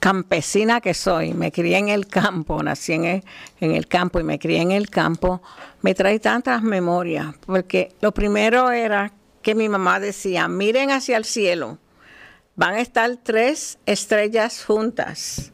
campesina 0.00 0.80
que 0.80 0.94
soy, 0.94 1.34
me 1.34 1.52
crié 1.52 1.76
en 1.76 1.90
el 1.90 2.06
campo, 2.06 2.62
nací 2.62 2.94
en 2.94 3.04
el, 3.04 3.24
en 3.60 3.72
el 3.72 3.88
campo 3.88 4.20
y 4.20 4.22
me 4.22 4.38
crié 4.38 4.62
en 4.62 4.70
el 4.70 4.88
campo, 4.88 5.42
me 5.82 5.94
trae 5.94 6.18
tantas 6.18 6.62
memorias, 6.62 7.34
porque 7.44 7.92
lo 8.00 8.12
primero 8.12 8.70
era 8.70 9.12
que 9.42 9.54
mi 9.54 9.68
mamá 9.68 10.00
decía, 10.00 10.48
miren 10.48 10.90
hacia 10.92 11.18
el 11.18 11.26
cielo, 11.26 11.76
van 12.56 12.76
a 12.76 12.80
estar 12.80 13.18
tres 13.22 13.78
estrellas 13.84 14.64
juntas. 14.64 15.52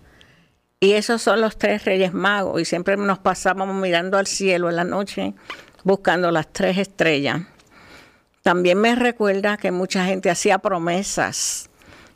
Y 0.80 0.92
esos 0.92 1.20
son 1.22 1.40
los 1.40 1.58
tres 1.58 1.84
reyes 1.84 2.14
magos. 2.14 2.60
Y 2.60 2.64
siempre 2.64 2.96
nos 2.96 3.18
pasábamos 3.18 3.74
mirando 3.74 4.16
al 4.16 4.28
cielo 4.28 4.70
en 4.70 4.76
la 4.76 4.84
noche 4.84 5.34
buscando 5.82 6.30
las 6.30 6.52
tres 6.52 6.78
estrellas. 6.78 7.42
También 8.42 8.78
me 8.78 8.94
recuerda 8.94 9.56
que 9.56 9.72
mucha 9.72 10.04
gente 10.04 10.30
hacía 10.30 10.58
promesas 10.58 11.68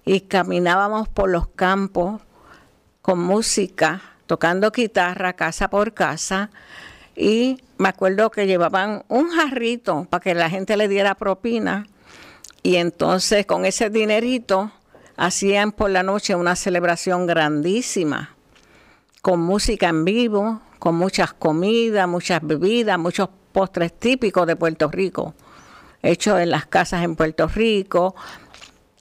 y 0.05 0.21
caminábamos 0.21 1.09
por 1.09 1.29
los 1.29 1.49
campos 1.49 2.21
con 3.03 3.19
música, 3.19 4.01
tocando 4.27 4.71
guitarra 4.71 5.33
casa 5.33 5.69
por 5.69 5.93
casa. 5.93 6.51
Y 7.17 7.61
me 7.79 7.89
acuerdo 7.89 8.31
que 8.31 8.47
llevaban 8.47 9.03
un 9.09 9.31
jarrito 9.31 10.07
para 10.09 10.23
que 10.23 10.35
la 10.35 10.49
gente 10.49 10.77
le 10.77 10.87
diera 10.87 11.17
propina. 11.17 11.89
Y 12.63 12.77
entonces 12.77 13.45
con 13.45 13.65
ese 13.65 13.91
dinerito 13.91 14.71
hacían 15.17 15.73
por 15.73 15.91
la 15.91 16.05
noche 16.05 16.37
una 16.37 16.55
celebración 16.55 17.27
grandísima 17.27 18.37
con 19.23 19.41
música 19.41 19.89
en 19.89 20.05
vivo, 20.05 20.61
con 20.81 20.97
muchas 20.97 21.33
comidas, 21.33 22.09
muchas 22.09 22.41
bebidas, 22.43 22.99
muchos 22.99 23.29
postres 23.53 23.97
típicos 23.97 24.49
de 24.49 24.57
Puerto 24.57 24.91
Rico, 24.91 25.35
hechos 26.03 26.41
en 26.41 26.51
las 26.51 26.67
casas 26.67 27.05
en 27.05 27.15
Puerto 27.15 27.47
Rico, 27.47 28.17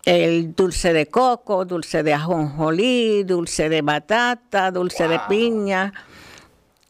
el 0.05 0.55
dulce 0.55 0.93
de 0.93 1.07
coco, 1.07 1.65
dulce 1.65 2.03
de 2.03 2.13
ajonjolí, 2.13 3.23
dulce 3.23 3.67
de 3.67 3.81
batata, 3.81 4.69
dulce 4.69 5.07
de 5.07 5.19
piña, 5.27 5.91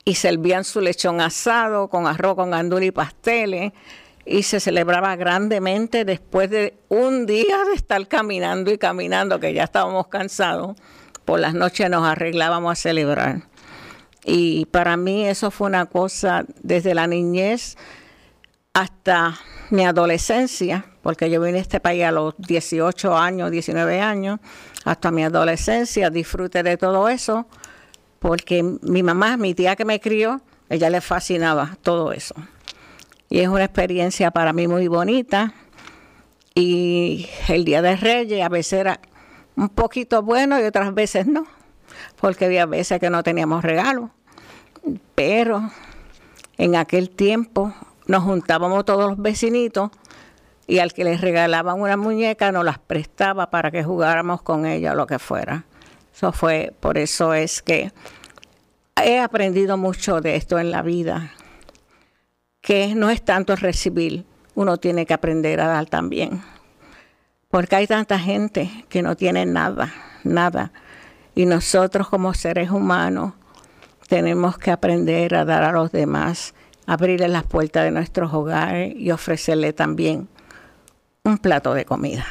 y 0.04 0.16
servían 0.16 0.66
su 0.66 0.82
lechón 0.82 1.22
asado 1.22 1.88
con 1.88 2.08
arroz 2.08 2.36
con 2.36 2.52
gandul 2.52 2.84
y 2.84 2.92
pasteles, 2.92 3.72
y 4.26 4.44
se 4.44 4.60
celebraba 4.60 5.16
grandemente 5.16 6.04
después 6.04 6.50
de 6.50 6.74
un 6.90 7.26
día 7.26 7.64
de 7.64 7.76
estar 7.76 8.06
caminando 8.10 8.72
y 8.72 8.78
caminando, 8.78 9.40
que 9.40 9.54
ya 9.54 9.64
estábamos 9.64 10.08
cansados 10.08 10.76
por 11.32 11.40
las 11.40 11.54
noches 11.54 11.90
nos 11.90 12.06
arreglábamos 12.06 12.74
a 12.74 12.76
celebrar. 12.76 13.44
Y 14.26 14.66
para 14.66 14.98
mí 14.98 15.26
eso 15.26 15.50
fue 15.50 15.68
una 15.68 15.86
cosa 15.86 16.44
desde 16.62 16.94
la 16.94 17.08
niñez 17.08 17.78
hasta 18.74 19.40
mi 19.70 19.86
adolescencia, 19.86 20.88
porque 21.02 21.30
yo 21.30 21.40
vine 21.40 21.60
a 21.60 21.62
este 21.62 21.80
país 21.80 22.04
a 22.04 22.12
los 22.12 22.34
18 22.38 23.18
años, 23.18 23.50
19 23.50 24.02
años, 24.02 24.42
hasta 24.84 25.10
mi 25.10 25.24
adolescencia, 25.24 26.10
disfruté 26.10 26.64
de 26.64 26.76
todo 26.76 27.08
eso, 27.08 27.48
porque 28.20 28.62
mi 28.82 29.02
mamá, 29.02 29.38
mi 29.38 29.54
tía 29.54 29.78
que 29.78 29.86
me 29.86 30.02
crió, 30.02 30.42
ella 30.68 30.90
le 30.90 31.00
fascinaba 31.00 31.78
todo 31.82 32.12
eso. 32.12 32.36
Y 33.30 33.40
es 33.40 33.48
una 33.48 33.64
experiencia 33.64 34.32
para 34.32 34.52
mí 34.52 34.68
muy 34.68 34.90
bonita. 34.90 35.54
Y 36.54 37.30
el 37.48 37.64
Día 37.64 37.82
de 37.82 37.96
Reyes 37.96 38.44
a 38.44 38.50
veces 38.50 38.82
era 38.82 39.00
un 39.62 39.70
poquito 39.70 40.24
bueno 40.24 40.60
y 40.60 40.64
otras 40.64 40.92
veces 40.96 41.28
no, 41.28 41.46
porque 42.20 42.46
había 42.46 42.66
veces 42.66 43.00
que 43.00 43.12
no 43.12 43.22
teníamos 43.22 43.64
regalo. 43.64 44.10
Pero 45.14 45.70
en 46.58 46.76
aquel 46.76 47.12
tiempo 47.12 47.72
nos 48.08 48.24
juntábamos 48.24 48.86
todos 48.86 49.08
los 49.08 49.22
vecinitos 49.22 49.92
y 50.66 50.80
al 50.80 50.94
que 50.94 51.04
les 51.04 51.22
regalaban 51.22 51.80
una 51.80 51.96
muñeca 51.96 52.52
nos 52.52 52.66
las 52.66 52.80
prestaba 52.80 53.52
para 53.52 53.70
que 53.70 53.84
jugáramos 53.84 54.42
con 54.42 54.66
ella 54.66 54.94
o 54.94 54.96
lo 54.96 55.06
que 55.06 55.20
fuera. 55.20 55.66
Eso 56.12 56.32
fue, 56.32 56.74
por 56.80 56.98
eso 56.98 57.36
es 57.36 57.62
que 57.62 57.92
he 58.96 59.20
aprendido 59.20 59.78
mucho 59.78 60.22
de 60.22 60.38
esto 60.38 60.58
en 60.58 60.72
la 60.72 60.82
vida, 60.82 61.34
que 62.62 62.96
no 62.96 63.12
es 63.12 63.24
tanto 63.24 63.56
recibir, 63.56 64.26
uno 64.56 64.78
tiene 64.78 65.06
que 65.06 65.14
aprender 65.14 65.62
a 65.62 65.68
dar 65.68 65.86
también 65.86 66.42
porque 67.52 67.76
hay 67.76 67.86
tanta 67.86 68.18
gente 68.18 68.86
que 68.90 69.04
no 69.04 69.16
tiene 69.16 69.46
nada, 69.46 69.94
nada. 70.24 70.72
Y 71.36 71.46
nosotros 71.46 72.08
como 72.08 72.34
seres 72.34 72.72
humanos 72.72 73.34
tenemos 74.08 74.58
que 74.58 74.72
aprender 74.72 75.36
a 75.36 75.46
dar 75.46 75.64
a 75.64 75.72
los 75.72 75.92
demás, 75.92 76.54
abrirles 76.88 77.30
las 77.30 77.44
puertas 77.44 77.84
de 77.84 77.92
nuestros 77.92 78.34
hogares 78.34 78.94
y 78.96 79.12
ofrecerle 79.12 79.74
también 79.74 80.28
un 81.24 81.38
plato 81.38 81.74
de 81.74 81.86
comida. 81.86 82.26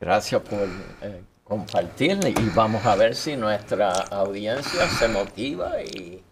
Gracias 0.00 0.40
por 0.42 0.68
eh, 1.02 1.22
compartir 1.44 2.18
y 2.26 2.48
vamos 2.54 2.84
a 2.86 2.96
ver 2.96 3.14
si 3.14 3.36
nuestra 3.36 3.90
audiencia 3.90 4.88
se 4.88 5.08
motiva 5.08 5.82
y 5.82 6.22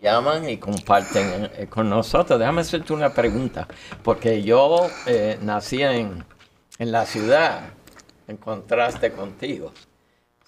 llaman 0.00 0.48
y 0.48 0.56
comparten 0.56 1.50
eh, 1.56 1.66
con 1.68 1.88
nosotros. 1.88 2.38
Déjame 2.38 2.62
hacerte 2.62 2.92
una 2.92 3.10
pregunta, 3.10 3.68
porque 4.02 4.42
yo 4.42 4.88
eh, 5.06 5.38
nací 5.42 5.82
en, 5.82 6.24
en 6.80 6.90
la 6.90 7.04
ciudad, 7.04 7.60
en 8.26 8.38
contraste 8.38 9.12
contigo. 9.12 9.70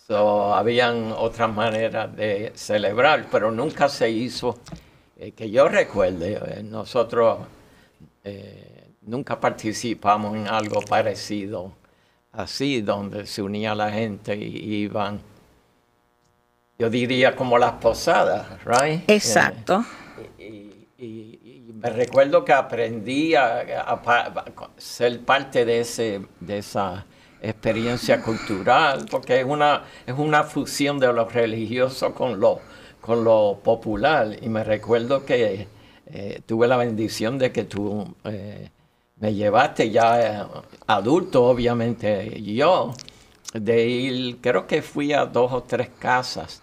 So, 0.06 0.54
habían 0.54 1.12
otras 1.12 1.52
maneras 1.54 2.14
de 2.16 2.52
celebrar, 2.54 3.26
pero 3.30 3.50
nunca 3.50 3.88
se 3.90 4.10
hizo, 4.10 4.58
eh, 5.18 5.32
que 5.32 5.50
yo 5.50 5.68
recuerde, 5.68 6.40
eh, 6.44 6.62
nosotros 6.62 7.38
eh, 8.24 8.88
nunca 9.02 9.38
participamos 9.38 10.34
en 10.34 10.48
algo 10.48 10.80
parecido 10.80 11.72
así, 12.32 12.80
donde 12.80 13.26
se 13.26 13.42
unía 13.42 13.74
la 13.74 13.90
gente 13.90 14.34
y 14.34 14.74
iban, 14.84 15.20
yo 16.78 16.88
diría 16.88 17.36
como 17.36 17.58
las 17.58 17.72
posadas, 17.72 18.46
right? 18.64 19.02
Exacto. 19.08 19.84
Y, 20.38 20.42
y- 20.98 21.38
y 21.41 21.41
me 21.82 21.90
recuerdo 21.90 22.44
que 22.44 22.52
aprendí 22.52 23.34
a, 23.34 23.64
ser 24.76 25.20
parte 25.20 25.64
de, 25.64 25.80
ese, 25.80 26.22
de 26.38 26.58
esa 26.58 27.06
experiencia 27.40 28.22
cultural, 28.22 29.06
porque 29.10 29.40
es 29.40 29.44
una, 29.44 29.82
es 30.06 30.14
una 30.16 30.44
fusión 30.44 31.00
de 31.00 31.12
lo 31.12 31.28
religioso 31.28 32.14
con 32.14 32.38
lo, 32.38 32.60
con 33.00 33.24
lo 33.24 33.58
popular. 33.64 34.36
Y 34.40 34.48
me 34.48 34.62
recuerdo 34.62 35.26
que 35.26 35.66
eh, 36.06 36.40
tuve 36.46 36.68
la 36.68 36.76
bendición 36.76 37.36
de 37.36 37.50
que 37.50 37.64
tú 37.64 38.14
eh, 38.24 38.70
me 39.16 39.34
llevaste 39.34 39.90
ya 39.90 40.20
eh, 40.20 40.46
adulto, 40.86 41.44
obviamente 41.44 42.40
yo, 42.42 42.94
de 43.54 43.86
ir, 43.86 44.38
creo 44.40 44.68
que 44.68 44.82
fui 44.82 45.12
a 45.12 45.26
dos 45.26 45.52
o 45.52 45.62
tres 45.64 45.90
casas. 45.98 46.62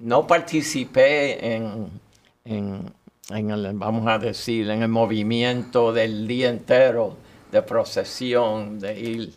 No 0.00 0.26
participé 0.26 1.54
en, 1.54 1.88
en, 2.44 2.92
en 3.30 3.50
el, 3.50 3.72
vamos 3.74 4.06
a 4.06 4.18
decir, 4.18 4.70
en 4.70 4.82
el 4.82 4.88
movimiento 4.88 5.92
del 5.92 6.26
día 6.26 6.48
entero 6.48 7.16
de 7.50 7.62
procesión, 7.62 8.78
de 8.78 8.98
ir 8.98 9.34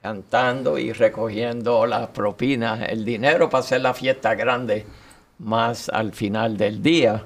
cantando 0.00 0.78
y 0.78 0.92
recogiendo 0.92 1.86
las 1.86 2.08
propinas, 2.08 2.88
el 2.88 3.04
dinero 3.04 3.48
para 3.48 3.60
hacer 3.60 3.80
la 3.80 3.94
fiesta 3.94 4.34
grande 4.34 4.84
más 5.38 5.88
al 5.88 6.12
final 6.12 6.56
del 6.56 6.82
día. 6.82 7.24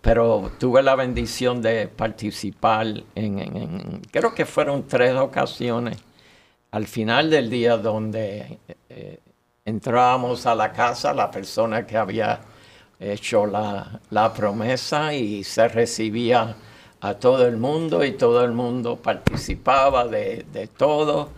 Pero 0.00 0.52
tuve 0.58 0.82
la 0.82 0.94
bendición 0.94 1.62
de 1.62 1.88
participar 1.88 2.86
en, 3.14 4.02
creo 4.10 4.34
que 4.34 4.44
fueron 4.44 4.86
tres 4.86 5.14
ocasiones 5.14 5.98
al 6.70 6.86
final 6.86 7.30
del 7.30 7.48
día 7.48 7.76
donde 7.76 8.58
eh, 8.88 9.18
entrábamos 9.64 10.46
a 10.46 10.54
la 10.54 10.72
casa, 10.72 11.14
la 11.14 11.30
persona 11.30 11.86
que 11.86 11.96
había 11.96 12.40
hecho 13.00 13.46
la, 13.46 14.00
la 14.10 14.32
promesa 14.32 15.14
y 15.14 15.44
se 15.44 15.68
recibía 15.68 16.56
a 17.00 17.14
todo 17.14 17.46
el 17.46 17.56
mundo 17.56 18.04
y 18.04 18.12
todo 18.12 18.44
el 18.44 18.52
mundo 18.52 18.96
participaba 18.96 20.06
de, 20.06 20.44
de 20.52 20.66
todo. 20.66 21.30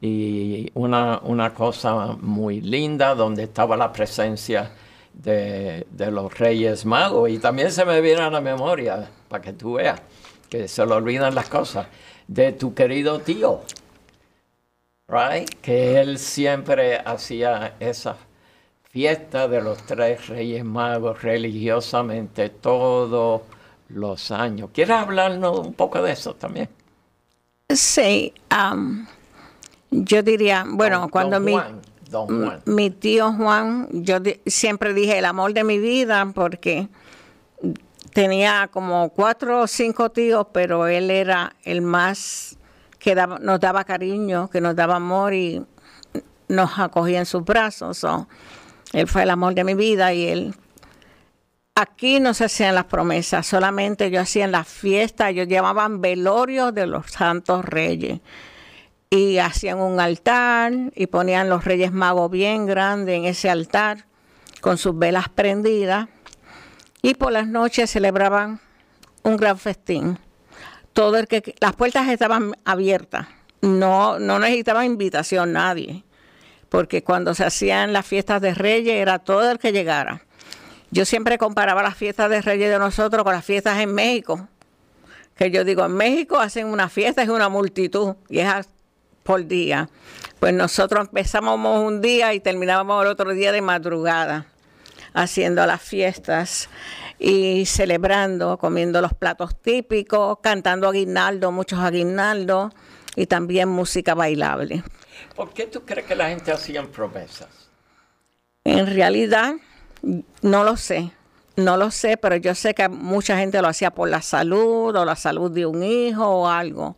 Y 0.00 0.70
una, 0.74 1.20
una 1.22 1.54
cosa 1.54 2.16
muy 2.20 2.60
linda 2.60 3.14
donde 3.14 3.44
estaba 3.44 3.76
la 3.76 3.92
presencia 3.92 4.72
de, 5.12 5.86
de 5.90 6.10
los 6.10 6.36
Reyes 6.38 6.84
Magos. 6.84 7.30
Y 7.30 7.38
también 7.38 7.70
se 7.70 7.84
me 7.84 8.00
viene 8.00 8.22
a 8.22 8.30
la 8.30 8.40
memoria, 8.40 9.08
para 9.28 9.42
que 9.42 9.52
tú 9.52 9.74
veas, 9.74 10.00
que 10.48 10.66
se 10.66 10.84
le 10.84 10.92
olvidan 10.92 11.34
las 11.34 11.48
cosas, 11.48 11.86
de 12.26 12.52
tu 12.52 12.74
querido 12.74 13.20
tío 13.20 13.60
right? 15.12 15.48
Que 15.60 16.00
él 16.00 16.18
siempre 16.18 16.98
hacía 16.98 17.74
esa 17.78 18.16
fiesta 19.02 19.48
de 19.48 19.62
los 19.62 19.78
tres 19.86 20.28
reyes 20.28 20.62
magos 20.64 21.22
religiosamente 21.22 22.50
todos 22.50 23.40
los 23.88 24.30
años. 24.30 24.68
¿Quieres 24.74 24.94
hablarnos 24.96 25.60
un 25.60 25.72
poco 25.72 26.02
de 26.02 26.12
eso 26.12 26.34
también? 26.34 26.68
Sí, 27.70 28.34
am, 28.50 29.06
yo 29.90 30.22
diría, 30.22 30.64
bueno, 30.68 31.00
Don- 31.00 31.08
cuando 31.08 31.36
don 31.36 31.44
mi, 31.46 31.52
Juan, 31.52 31.80
don 32.10 32.28
m- 32.28 32.44
Juan. 32.46 32.62
mi 32.66 32.90
tío 32.90 33.32
Juan, 33.32 33.88
yo 33.92 34.20
di- 34.20 34.40
siempre 34.44 34.92
dije 34.92 35.18
el 35.18 35.24
amor 35.24 35.54
de 35.54 35.64
mi 35.64 35.78
vida 35.78 36.30
porque 36.34 36.88
tenía 38.12 38.68
como 38.70 39.08
cuatro 39.08 39.62
o 39.62 39.66
cinco 39.66 40.10
tíos, 40.10 40.46
pero 40.52 40.86
él 40.86 41.10
era 41.10 41.54
el 41.64 41.80
más 41.80 42.58
que 42.98 43.14
daba- 43.14 43.38
nos 43.38 43.58
daba 43.58 43.84
cariño, 43.84 44.50
que 44.50 44.60
nos 44.60 44.76
daba 44.76 44.96
amor 44.96 45.32
y 45.32 45.64
nos 46.48 46.78
acogía 46.78 47.20
en 47.20 47.26
sus 47.26 47.42
brazos. 47.42 47.96
so, 47.96 48.28
él 48.92 49.06
fue 49.06 49.22
el 49.22 49.30
amor 49.30 49.54
de 49.54 49.64
mi 49.64 49.74
vida 49.74 50.12
y 50.12 50.26
él 50.28 50.54
Aquí 51.74 52.20
no 52.20 52.34
se 52.34 52.44
hacían 52.44 52.74
las 52.74 52.84
promesas, 52.84 53.46
solamente 53.46 54.10
yo 54.10 54.20
hacía 54.20 54.46
las 54.46 54.68
fiestas, 54.68 55.30
ellos 55.30 55.48
llamaban 55.48 56.02
velorios 56.02 56.74
de 56.74 56.86
los 56.86 57.10
santos 57.10 57.64
reyes. 57.64 58.20
Y 59.08 59.38
hacían 59.38 59.78
un 59.78 59.98
altar 59.98 60.72
y 60.94 61.06
ponían 61.06 61.48
los 61.48 61.64
reyes 61.64 61.90
magos 61.90 62.30
bien 62.30 62.66
grandes 62.66 63.16
en 63.16 63.24
ese 63.24 63.48
altar, 63.48 64.04
con 64.60 64.76
sus 64.76 64.98
velas 64.98 65.30
prendidas. 65.30 66.08
Y 67.00 67.14
por 67.14 67.32
las 67.32 67.46
noches 67.46 67.90
celebraban 67.90 68.60
un 69.22 69.38
gran 69.38 69.58
festín. 69.58 70.18
Todo 70.92 71.16
el 71.16 71.26
que 71.26 71.54
las 71.58 71.74
puertas 71.74 72.06
estaban 72.08 72.52
abiertas. 72.66 73.28
No, 73.62 74.18
no 74.18 74.38
necesitaba 74.38 74.84
invitación 74.84 75.54
nadie. 75.54 76.04
Porque 76.72 77.04
cuando 77.04 77.34
se 77.34 77.44
hacían 77.44 77.92
las 77.92 78.06
fiestas 78.06 78.40
de 78.40 78.54
reyes 78.54 78.94
era 78.94 79.18
todo 79.18 79.50
el 79.50 79.58
que 79.58 79.72
llegara. 79.72 80.22
Yo 80.90 81.04
siempre 81.04 81.36
comparaba 81.36 81.82
las 81.82 81.96
fiestas 81.96 82.30
de 82.30 82.40
Reyes 82.40 82.70
de 82.70 82.78
nosotros 82.78 83.24
con 83.24 83.34
las 83.34 83.44
fiestas 83.44 83.78
en 83.78 83.94
México. 83.94 84.48
Que 85.36 85.50
yo 85.50 85.64
digo, 85.64 85.84
en 85.84 85.92
México 85.92 86.40
hacen 86.40 86.66
una 86.66 86.88
fiesta, 86.88 87.22
es 87.22 87.28
una 87.28 87.50
multitud, 87.50 88.14
y 88.30 88.38
es 88.38 88.48
por 89.22 89.46
día. 89.46 89.90
Pues 90.40 90.54
nosotros 90.54 91.08
empezábamos 91.08 91.86
un 91.86 92.00
día 92.00 92.32
y 92.32 92.40
terminábamos 92.40 93.04
el 93.04 93.10
otro 93.10 93.34
día 93.34 93.52
de 93.52 93.60
madrugada, 93.60 94.46
haciendo 95.12 95.66
las 95.66 95.82
fiestas 95.82 96.70
y 97.18 97.66
celebrando, 97.66 98.56
comiendo 98.56 99.02
los 99.02 99.12
platos 99.12 99.60
típicos, 99.60 100.38
cantando 100.42 100.88
aguinaldo, 100.88 101.52
muchos 101.52 101.80
aguinaldos, 101.80 102.72
y 103.16 103.26
también 103.26 103.68
música 103.68 104.14
bailable. 104.14 104.82
¿Por 105.36 105.52
qué 105.52 105.66
tú 105.66 105.82
crees 105.84 106.06
que 106.06 106.14
la 106.14 106.28
gente 106.28 106.52
hacía 106.52 106.82
promesas? 106.84 107.48
En 108.64 108.86
realidad, 108.86 109.54
no 110.42 110.64
lo 110.64 110.76
sé. 110.76 111.12
No 111.56 111.76
lo 111.76 111.90
sé, 111.90 112.16
pero 112.16 112.36
yo 112.36 112.54
sé 112.54 112.72
que 112.74 112.88
mucha 112.88 113.36
gente 113.36 113.60
lo 113.60 113.68
hacía 113.68 113.90
por 113.90 114.08
la 114.08 114.22
salud 114.22 114.96
o 114.96 115.04
la 115.04 115.16
salud 115.16 115.50
de 115.50 115.66
un 115.66 115.82
hijo 115.82 116.26
o 116.26 116.48
algo. 116.48 116.96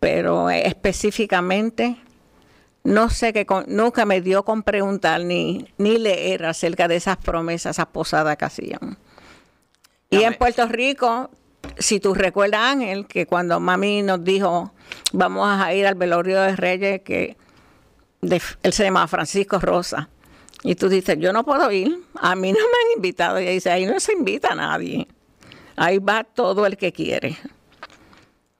Pero 0.00 0.50
específicamente, 0.50 1.96
no 2.82 3.08
sé 3.08 3.32
que 3.32 3.46
con- 3.46 3.66
nunca 3.68 4.04
me 4.04 4.20
dio 4.20 4.44
con 4.44 4.64
preguntar 4.64 5.20
ni, 5.22 5.68
ni 5.78 5.96
leer 5.98 6.44
acerca 6.46 6.88
de 6.88 6.96
esas 6.96 7.18
promesas, 7.18 7.76
esas 7.76 7.86
posadas 7.86 8.36
que 8.36 8.44
hacían. 8.46 8.98
Y 10.10 10.22
en. 10.24 10.34
Puerto 10.34 10.66
Rico, 10.66 11.30
si 11.78 12.00
tú 12.00 12.14
recuerdas, 12.14 12.60
Ángel, 12.60 13.06
que 13.06 13.26
cuando 13.26 13.60
mami 13.60 14.02
nos 14.02 14.24
dijo, 14.24 14.72
vamos 15.12 15.48
a 15.48 15.72
ir 15.74 15.86
al 15.86 15.94
velorio 15.94 16.40
de 16.40 16.56
Reyes, 16.56 17.02
que 17.02 17.36
de- 18.20 18.42
él 18.62 18.72
se 18.72 18.84
llamaba 18.84 19.06
Francisco 19.08 19.58
Rosa. 19.58 20.08
Y 20.64 20.74
tú 20.74 20.88
dices, 20.88 21.16
yo 21.20 21.32
no 21.32 21.44
puedo 21.44 21.70
ir, 21.70 22.00
a 22.16 22.34
mí 22.34 22.50
no 22.52 22.58
me 22.58 22.64
han 22.64 22.96
invitado. 22.96 23.38
Y 23.38 23.44
ella 23.44 23.52
dice, 23.52 23.70
ahí 23.70 23.86
no 23.86 23.98
se 24.00 24.12
invita 24.12 24.52
a 24.52 24.56
nadie. 24.56 25.06
Ahí 25.76 25.98
va 25.98 26.24
todo 26.24 26.66
el 26.66 26.76
que 26.76 26.92
quiere. 26.92 27.36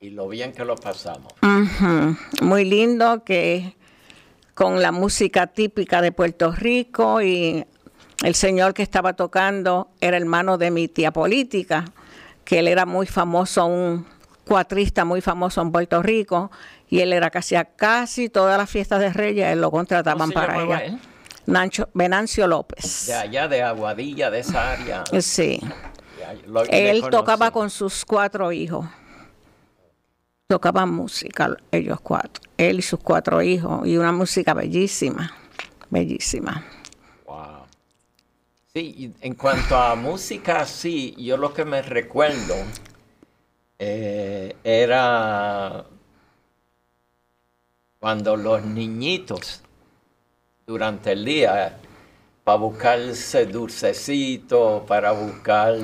Y 0.01 0.11
lo 0.11 0.29
bien 0.29 0.53
que 0.53 0.65
lo 0.65 0.77
pasamos. 0.77 1.33
Muy 2.41 2.65
lindo 2.65 3.25
que 3.25 3.75
con 4.55 4.81
la 4.81 4.93
música 4.93 5.49
típica 5.49 6.01
de 6.01 6.13
Puerto 6.13 6.53
Rico 6.53 7.21
y 7.21 7.65
el 8.23 8.35
señor 8.37 8.75
que 8.75 8.83
estaba 8.85 9.15
tocando 9.15 9.91
era 10.01 10.17
hermano 10.17 10.57
de 10.57 10.71
mi 10.71 10.87
tía 10.87 11.13
política, 11.13 11.85
que 12.49 12.61
él 12.61 12.69
era 12.69 12.87
muy 12.87 13.07
famoso, 13.07 13.67
un 13.67 14.07
cuatrista 14.47 15.05
muy 15.05 15.21
famoso 15.21 15.61
en 15.61 15.71
Puerto 15.71 16.03
Rico, 16.03 16.51
y 16.89 17.01
él 17.01 17.13
era 17.13 17.29
casi 17.29 17.57
a 17.57 17.67
casi 17.67 18.31
todas 18.31 18.57
las 18.57 18.71
fiestas 18.71 19.01
de 19.01 19.13
Reyes, 19.13 19.49
él 19.49 19.61
lo 19.61 19.71
contrataban 19.71 20.31
¿Cómo 20.31 20.41
se 20.41 20.47
para 20.47 20.63
ella. 20.65 20.79
él? 20.87 20.99
Nancho, 21.45 21.91
Venancio 21.93 22.47
López. 22.47 23.07
De 23.09 23.15
allá, 23.15 23.49
de 23.49 23.63
Aguadilla, 23.63 24.31
de 24.31 24.39
esa 24.39 24.73
área. 24.73 25.05
Sí. 25.21 25.61
Lo- 26.47 26.65
Él 26.65 27.05
tocaba 27.11 27.51
con 27.51 27.69
sus 27.69 28.07
cuatro 28.07 28.51
hijos. 28.51 28.87
Tocaban 30.47 30.91
música 30.91 31.55
ellos 31.71 32.01
cuatro. 32.01 32.43
Él 32.57 32.79
y 32.79 32.83
sus 32.83 33.01
cuatro 33.01 33.43
hijos. 33.43 33.87
Y 33.87 33.99
una 33.99 34.13
música 34.13 34.55
bellísima. 34.55 35.33
Bellísima. 35.91 36.65
Sí, 38.79 39.13
en 39.23 39.35
cuanto 39.35 39.77
a 39.77 39.97
música, 39.97 40.65
sí, 40.65 41.13
yo 41.19 41.37
lo 41.37 41.53
que 41.53 41.65
me 41.65 41.83
recuerdo 41.83 42.55
eh, 43.77 44.55
era 44.63 45.85
cuando 47.99 48.37
los 48.37 48.63
niñitos 48.65 49.63
durante 50.65 51.11
el 51.11 51.25
día 51.25 51.77
para 52.45 52.59
buscarse 52.59 53.47
dulcecito, 53.47 54.85
para 54.87 55.11
buscar 55.11 55.75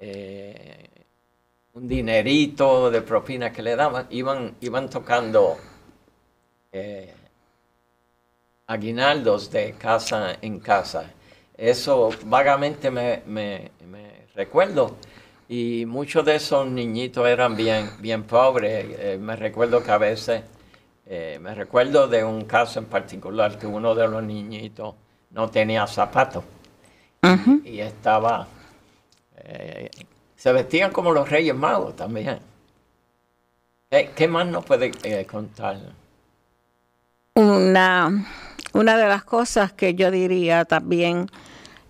eh, 0.00 0.88
un 1.74 1.86
dinerito 1.86 2.90
de 2.90 3.00
propina 3.00 3.52
que 3.52 3.62
le 3.62 3.76
daban, 3.76 4.08
iban, 4.10 4.56
iban 4.60 4.90
tocando 4.90 5.56
eh, 6.72 7.14
aguinaldos 8.66 9.52
de 9.52 9.74
casa 9.74 10.36
en 10.42 10.58
casa. 10.58 11.12
Eso 11.56 12.10
vagamente 12.26 12.90
me, 12.90 13.22
me- 13.26 13.70
me 13.88 14.26
recuerdo. 14.34 14.96
Y 15.48 15.84
muchos 15.86 16.24
de 16.24 16.36
esos 16.36 16.66
niñitos 16.66 17.26
eran 17.26 17.56
bien, 17.56 17.90
bien 18.00 18.24
pobres. 18.24 18.84
Eh, 18.98 19.18
me 19.20 19.36
recuerdo 19.36 19.82
que 19.82 19.90
a 19.92 19.98
veces, 19.98 20.42
eh, 21.06 21.38
me 21.40 21.54
recuerdo 21.54 22.08
de 22.08 22.24
un 22.24 22.44
caso 22.44 22.78
en 22.80 22.86
particular 22.86 23.58
que 23.58 23.66
uno 23.66 23.94
de 23.94 24.08
los 24.08 24.22
niñitos 24.22 24.94
no 25.30 25.48
tenía 25.50 25.86
zapatos 25.86 26.44
y 27.64 27.80
estaba, 27.80 28.46
eh, 29.38 29.90
se 30.36 30.52
vestían 30.52 30.90
como 30.92 31.12
los 31.12 31.28
Reyes 31.28 31.54
Magos 31.54 31.96
también. 31.96 32.38
¿Qué, 33.90 34.10
qué 34.14 34.28
más 34.28 34.46
nos 34.46 34.64
puede 34.64 34.90
contar? 35.26 35.78
Una, 37.34 38.26
una 38.72 38.96
de 38.96 39.06
las 39.08 39.24
cosas 39.24 39.72
que 39.72 39.94
yo 39.94 40.10
diría 40.10 40.64
también, 40.64 41.30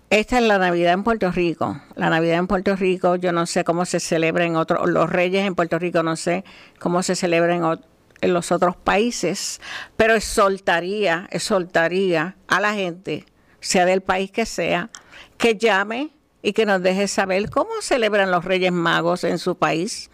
esta 0.09 0.39
es 0.39 0.43
la 0.45 0.57
Navidad 0.57 0.93
en 0.93 1.03
Puerto 1.03 1.31
Rico. 1.31 1.81
La 1.95 2.09
Navidad 2.09 2.37
en 2.37 2.47
Puerto 2.47 2.75
Rico, 2.75 3.15
yo 3.15 3.31
no 3.31 3.45
sé 3.45 3.63
cómo 3.63 3.85
se 3.85 3.99
celebra 3.99 4.45
en 4.45 4.55
otros, 4.55 4.89
los 4.89 5.09
Reyes 5.09 5.45
en 5.45 5.55
Puerto 5.55 5.79
Rico, 5.79 6.03
no 6.03 6.15
sé 6.15 6.43
cómo 6.79 7.03
se 7.03 7.15
celebra 7.15 7.55
en, 7.55 8.33
los 8.33 8.51
otros 8.51 8.75
países, 8.75 9.61
pero 9.95 10.15
exhortaría, 10.15 11.27
exhortaría 11.31 12.35
a 12.47 12.59
la 12.59 12.73
gente, 12.73 13.25
sea 13.59 13.85
del 13.85 14.01
país 14.01 14.31
que 14.31 14.45
sea, 14.45 14.89
que 15.37 15.55
llame 15.55 16.11
y 16.41 16.53
que 16.53 16.65
nos 16.65 16.81
deje 16.81 17.07
saber 17.07 17.49
cómo 17.49 17.69
celebran 17.81 18.31
los 18.31 18.45
Reyes 18.45 18.71
Magos 18.71 19.23
en 19.23 19.37
su 19.37 19.57
país 19.57 20.09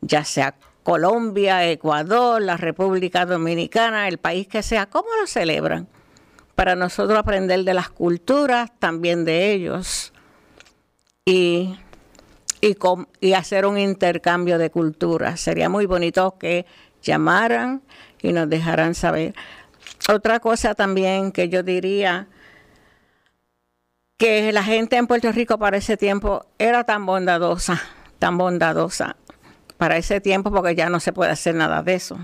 ya 0.00 0.24
sea 0.24 0.54
Colombia, 0.90 1.70
Ecuador, 1.70 2.42
la 2.42 2.56
República 2.56 3.24
Dominicana, 3.24 4.08
el 4.08 4.18
país 4.18 4.48
que 4.48 4.60
sea, 4.60 4.86
¿cómo 4.86 5.06
lo 5.20 5.28
celebran? 5.28 5.86
Para 6.56 6.74
nosotros 6.74 7.16
aprender 7.16 7.62
de 7.62 7.74
las 7.74 7.90
culturas, 7.90 8.72
también 8.80 9.24
de 9.24 9.52
ellos, 9.52 10.12
y, 11.24 11.78
y, 12.60 13.32
hacer 13.34 13.66
un 13.66 13.78
intercambio 13.78 14.58
de 14.58 14.72
culturas. 14.72 15.40
Sería 15.40 15.68
muy 15.68 15.86
bonito 15.86 16.36
que 16.40 16.66
llamaran 17.04 17.82
y 18.20 18.32
nos 18.32 18.48
dejaran 18.48 18.96
saber. 18.96 19.32
Otra 20.12 20.40
cosa 20.40 20.74
también 20.74 21.30
que 21.30 21.48
yo 21.48 21.62
diría, 21.62 22.26
que 24.16 24.50
la 24.50 24.64
gente 24.64 24.96
en 24.96 25.06
Puerto 25.06 25.30
Rico 25.30 25.56
para 25.56 25.76
ese 25.76 25.96
tiempo 25.96 26.46
era 26.58 26.82
tan 26.82 27.06
bondadosa, 27.06 27.80
tan 28.18 28.36
bondadosa 28.36 29.14
para 29.80 29.96
ese 29.96 30.20
tiempo 30.20 30.52
porque 30.52 30.74
ya 30.74 30.90
no 30.90 31.00
se 31.00 31.10
puede 31.10 31.30
hacer 31.30 31.54
nada 31.54 31.82
de 31.82 31.94
eso. 31.94 32.18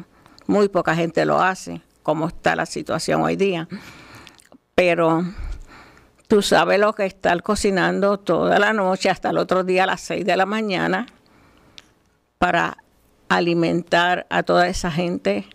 Muy 0.47 0.69
poca 0.69 0.95
gente 0.95 1.25
lo 1.25 1.41
hace, 1.41 1.81
como 2.03 2.29
está 2.29 2.55
la 2.55 2.67
situación 2.67 3.23
hoy 3.23 3.37
día. 3.37 3.67
Pero 4.75 5.25
tú 6.29 6.43
sabes 6.43 6.79
lo 6.79 6.93
que 6.93 7.07
es 7.07 7.15
estar 7.15 7.43
cocinando 7.43 8.19
toda 8.19 8.59
la 8.59 8.75
noche 8.75 9.09
hasta 9.09 9.31
el 9.31 9.39
otro 9.39 9.65
día 9.65 9.85
a 9.85 9.87
las 9.87 10.03
6 10.03 10.27
de 10.27 10.37
la 10.37 10.45
mañana 10.45 11.07
para 12.37 12.77
alimentar 13.31 14.27
a 14.29 14.43
toda 14.43 14.69
esa 14.69 14.91
gente. 14.91 15.49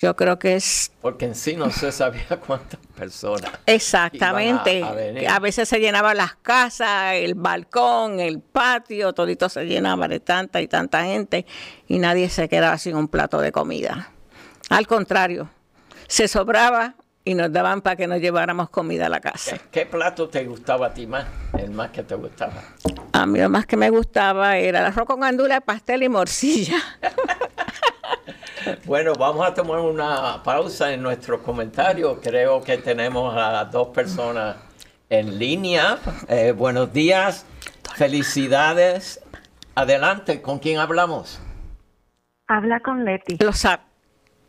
Yo 0.00 0.16
creo 0.16 0.38
que 0.38 0.54
es 0.56 0.92
Porque 1.02 1.26
en 1.26 1.34
sí 1.34 1.56
no 1.56 1.70
se 1.70 1.92
sabía 1.92 2.24
cuántas 2.46 2.80
personas. 2.96 3.50
Exactamente. 3.66 4.82
A- 4.82 4.88
a 4.88 4.92
venir. 4.94 5.28
a, 5.28 5.38
veces 5.40 5.68
se 5.68 5.78
llenaban 5.78 6.16
las 6.16 6.36
casas, 6.36 7.14
el 7.16 7.34
balcón, 7.34 8.18
el 8.18 8.40
patio, 8.40 9.12
todito 9.12 9.50
se 9.50 9.66
llenaba 9.66 10.08
de 10.08 10.20
tanta 10.20 10.62
y 10.62 10.68
tanta 10.68 11.04
gente 11.04 11.44
y 11.86 11.98
nadie 11.98 12.30
se 12.30 12.48
quedaba 12.48 12.78
sin 12.78 12.96
un 12.96 13.08
plato 13.08 13.40
de 13.42 13.52
comida. 13.52 14.10
Al 14.70 14.86
contrario, 14.86 15.50
se 16.08 16.28
sobraba 16.28 16.94
y 17.22 17.34
nos 17.34 17.52
daban 17.52 17.82
para 17.82 17.96
que 17.96 18.06
nos 18.06 18.20
lleváramos 18.20 18.70
comida 18.70 19.06
a 19.06 19.08
la 19.10 19.20
casa. 19.20 19.58
¿Qué, 19.58 19.60
qué 19.70 19.86
plato 19.86 20.30
te 20.30 20.44
gustaba 20.46 20.86
a 20.86 20.94
ti 20.94 21.06
más? 21.06 21.26
El 21.58 21.72
más 21.72 21.90
que 21.90 22.02
te 22.04 22.14
gustaba. 22.14 22.62
A 23.12 23.26
mí 23.26 23.38
lo 23.38 23.50
más 23.50 23.66
que 23.66 23.76
me 23.76 23.90
gustaba 23.90 24.56
era 24.56 24.78
el 24.78 24.86
arroz 24.86 25.06
con 25.06 25.20
gandula, 25.20 25.60
pastel 25.60 26.04
y 26.04 26.08
morcilla. 26.08 26.78
Bueno, 28.84 29.14
vamos 29.14 29.46
a 29.46 29.54
tomar 29.54 29.80
una 29.80 30.42
pausa 30.42 30.92
en 30.92 31.02
nuestro 31.02 31.42
comentario. 31.42 32.20
Creo 32.20 32.60
que 32.62 32.78
tenemos 32.78 33.34
a 33.36 33.64
dos 33.66 33.88
personas 33.88 34.56
en 35.08 35.38
línea. 35.38 35.98
Eh, 36.28 36.52
buenos 36.52 36.92
días, 36.92 37.46
felicidades. 37.96 39.20
Adelante, 39.74 40.42
¿con 40.42 40.58
quién 40.58 40.78
hablamos? 40.78 41.40
Habla 42.48 42.80
con 42.80 43.04
Leti. 43.04 43.36
Lo 43.40 43.52
sa- 43.52 43.80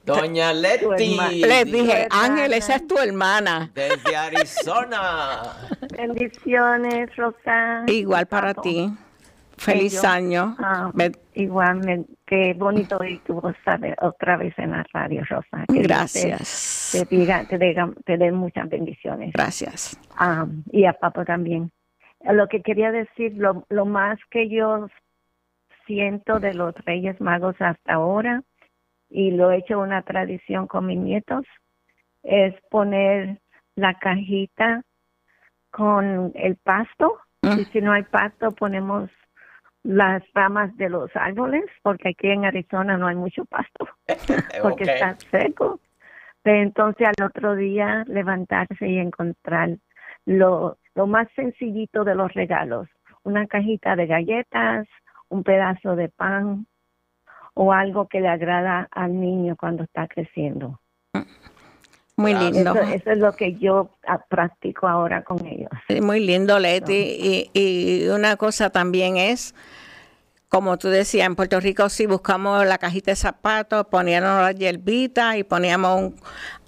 Doña 0.04 0.52
Leti. 0.52 1.16
Les 1.46 1.66
dije. 1.72 2.08
Ángel, 2.10 2.54
esa 2.54 2.76
es 2.78 2.88
tu 2.88 2.98
hermana. 2.98 3.70
Desde 3.76 4.16
Arizona. 4.16 5.42
Bendiciones, 5.96 7.16
Rosa. 7.16 7.84
Igual 7.86 8.26
para 8.26 8.56
ti. 8.56 8.92
Feliz 9.64 10.04
año. 10.04 10.56
Ah, 10.60 10.92
igualmente, 11.36 12.12
qué 12.26 12.54
bonito 12.54 12.98
oír 12.98 13.20
tu 13.24 13.40
voz 13.40 13.56
otra 14.02 14.38
vez 14.38 14.58
en 14.58 14.72
la 14.72 14.84
radio, 14.92 15.24
Rosa. 15.30 15.66
Que 15.72 15.82
Gracias. 15.84 16.90
Te, 16.94 17.06
te 17.06 17.16
diga, 17.16 17.46
te, 17.48 17.58
diga- 17.60 17.94
te 18.06 18.18
dé 18.18 18.32
muchas 18.32 18.68
bendiciones. 18.70 19.32
Gracias. 19.34 20.00
Ah, 20.18 20.46
y 20.72 20.86
a 20.86 20.94
Papo 20.94 21.24
también. 21.26 21.72
Lo 22.24 22.48
que 22.48 22.62
quería 22.62 22.92
decir, 22.92 23.34
lo, 23.38 23.66
lo 23.70 23.86
más 23.86 24.18
que 24.30 24.50
yo 24.50 24.88
siento 25.86 26.40
de 26.40 26.54
los 26.54 26.74
Reyes 26.86 27.20
Magos 27.22 27.56
hasta 27.60 27.94
ahora, 27.94 28.44
y 29.10 29.32
lo 29.32 29.52
he 29.52 29.58
hecho 29.58 29.80
una 29.80 30.02
tradición 30.04 30.68
con 30.68 30.86
mis 30.88 30.98
nietos, 31.00 31.46
es 32.24 32.54
poner 32.70 33.40
la 33.76 33.94
cajita 34.00 34.82
con 35.72 36.32
el 36.36 36.56
pasto, 36.58 37.18
Mm. 37.44 37.60
y 37.60 37.66
si 37.66 37.82
no 37.82 37.92
hay 37.92 38.04
pasto 38.04 38.52
ponemos 38.52 39.10
las 39.84 40.24
ramas 40.34 40.76
de 40.78 40.90
los 40.90 41.10
árboles, 41.16 41.66
porque 41.82 42.10
aquí 42.10 42.30
en 42.30 42.46
Arizona 42.46 42.98
no 42.98 43.08
hay 43.08 43.16
mucho 43.16 43.46
pasto 43.46 43.88
porque 44.62 44.84
está 44.84 45.16
seco. 45.32 45.80
Pero 46.44 46.62
entonces 46.62 47.08
al 47.08 47.26
otro 47.26 47.56
día 47.56 48.04
levantarse 48.08 48.88
y 48.88 48.98
encontrar 48.98 49.78
lo, 50.26 50.78
lo 50.96 51.08
más 51.08 51.28
sencillito 51.36 52.04
de 52.04 52.16
los 52.16 52.34
regalos, 52.34 52.90
una 53.24 53.48
cajita 53.48 53.96
de 53.96 54.08
galletas, 54.08 54.88
un 55.30 55.44
pedazo 55.44 55.96
de 55.96 56.10
pan 56.10 56.68
o 57.54 57.74
algo 57.74 58.08
que 58.08 58.22
le 58.22 58.28
agrada 58.28 58.88
al 58.92 59.20
niño 59.20 59.56
cuando 59.56 59.84
está 59.84 60.08
creciendo. 60.08 60.81
Muy 62.22 62.34
lindo. 62.34 62.72
Eso, 62.76 62.82
eso 62.94 63.12
es 63.12 63.18
lo 63.18 63.34
que 63.36 63.56
yo 63.56 63.90
ah, 64.08 64.20
practico 64.30 64.88
ahora 64.88 65.24
con 65.24 65.46
ellos. 65.46 65.70
Muy 66.02 66.20
lindo, 66.20 66.58
Leti. 66.60 66.94
Y, 66.94 67.50
y 67.54 68.08
una 68.10 68.36
cosa 68.38 68.70
también 68.70 69.18
es, 69.18 69.54
como 70.50 70.78
tú 70.78 70.90
decías, 70.90 71.26
en 71.28 71.36
Puerto 71.36 71.60
Rico 71.60 71.88
si 71.90 72.06
buscamos 72.06 72.66
la 72.66 72.78
cajita 72.78 73.12
de 73.12 73.16
zapatos, 73.16 73.86
poníamos 73.88 74.42
la 74.42 74.52
hierbita 74.52 75.38
y 75.38 75.44
poníamos 75.44 76.00
un- 76.00 76.16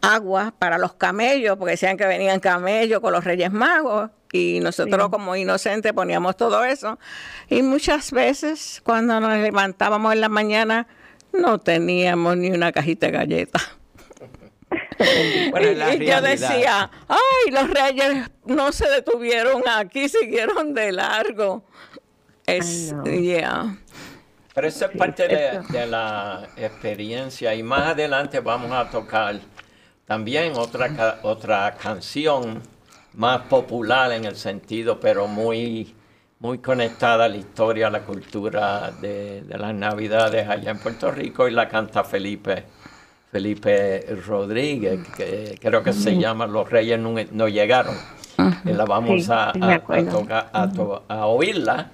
agua 0.02 0.54
para 0.60 0.78
los 0.78 0.94
camellos, 0.96 1.56
porque 1.58 1.72
decían 1.72 1.96
que 1.98 2.06
venían 2.06 2.40
camellos 2.42 3.00
con 3.00 3.14
los 3.14 3.24
Reyes 3.24 3.52
Magos. 3.52 4.10
Y 4.34 4.60
nosotros 4.62 5.06
Sí. 5.06 5.12
como 5.12 5.36
inocentes 5.36 5.94
poníamos 5.94 6.36
todo 6.36 6.64
eso. 6.64 6.98
Y 7.50 7.62
muchas 7.62 8.12
veces 8.12 8.82
cuando 8.84 9.20
nos 9.20 9.38
levantábamos 9.38 10.12
en 10.14 10.22
la 10.22 10.30
mañana 10.30 10.88
no 11.32 11.60
teníamos 11.60 12.36
ni 12.38 12.50
una 12.52 12.72
cajita 12.72 13.06
de 13.08 13.12
galletas. 13.12 13.78
Bueno, 15.52 15.72
y 15.72 15.74
yo 15.74 15.80
realidad- 15.80 16.24
decía, 16.24 16.92
ay, 17.08 17.52
los 17.52 17.70
reyes 17.70 18.30
no 18.46 18.72
se 18.72 18.90
detuvieron 18.90 19.64
aquí, 19.68 20.08
siguieron 20.10 20.74
de 20.74 20.92
largo. 20.92 21.64
Es, 22.46 22.92
Ay, 22.92 22.98
no. 22.98 23.04
yeah. 23.22 23.78
Pero 24.54 24.68
eso 24.68 24.86
es 24.86 24.98
parte 24.98 25.28
de, 25.28 25.88
la 25.88 26.48
experiencia 26.58 27.56
y 27.56 27.64
más 27.64 27.90
adelante 27.90 28.40
vamos 28.40 28.72
a 28.72 28.88
tocar 28.90 29.40
también 30.06 30.54
otra, 30.56 31.20
otra 31.24 31.74
canción 31.82 32.62
más 33.14 33.42
popular 33.44 34.12
en 34.12 34.26
el 34.26 34.36
sentido, 34.36 35.00
pero 35.00 35.28
muy, 35.28 35.96
muy 36.40 36.60
conectada 36.60 37.26
a 37.26 37.30
la 37.30 37.38
historia, 37.38 37.88
a 37.88 37.90
la 37.90 38.02
cultura 38.02 38.92
de, 39.02 39.42
de 39.42 39.58
las 39.58 39.74
navidades 39.74 40.48
allá 40.48 40.72
en 40.72 40.80
Puerto 40.80 41.10
Rico 41.10 41.48
y 41.48 41.52
la 41.52 41.68
canta 41.68 42.04
Felipe, 42.04 42.66
Felipe 43.34 44.06
Rodríguez, 44.28 45.00
que 45.18 45.58
creo 45.60 45.82
que 45.82 45.92
se 45.92 46.16
llama 46.18 46.46
Los 46.46 46.70
Reyes 46.70 47.00
no, 47.00 47.16
no 47.32 47.48
llegaron. 47.48 47.96
Y 48.64 48.72
la 48.74 48.86
vamos 48.86 49.26
Sí, 49.26 49.32
a, 49.32 49.52
tocar- 50.12 50.50
a 50.54 50.72
to- 50.72 51.04
a 51.08 51.26
oírla 51.26 51.92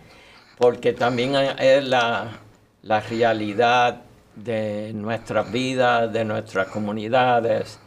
porque 0.58 0.92
también 0.92 1.36
es 1.36 1.84
la, 1.88 2.28
la 2.84 3.00
realidad 3.00 4.02
de 4.36 4.92
nuestras 4.94 5.50
vidas, 5.50 6.12
de 6.12 6.26
nuestras 6.26 6.68
comunidades. 6.68 7.80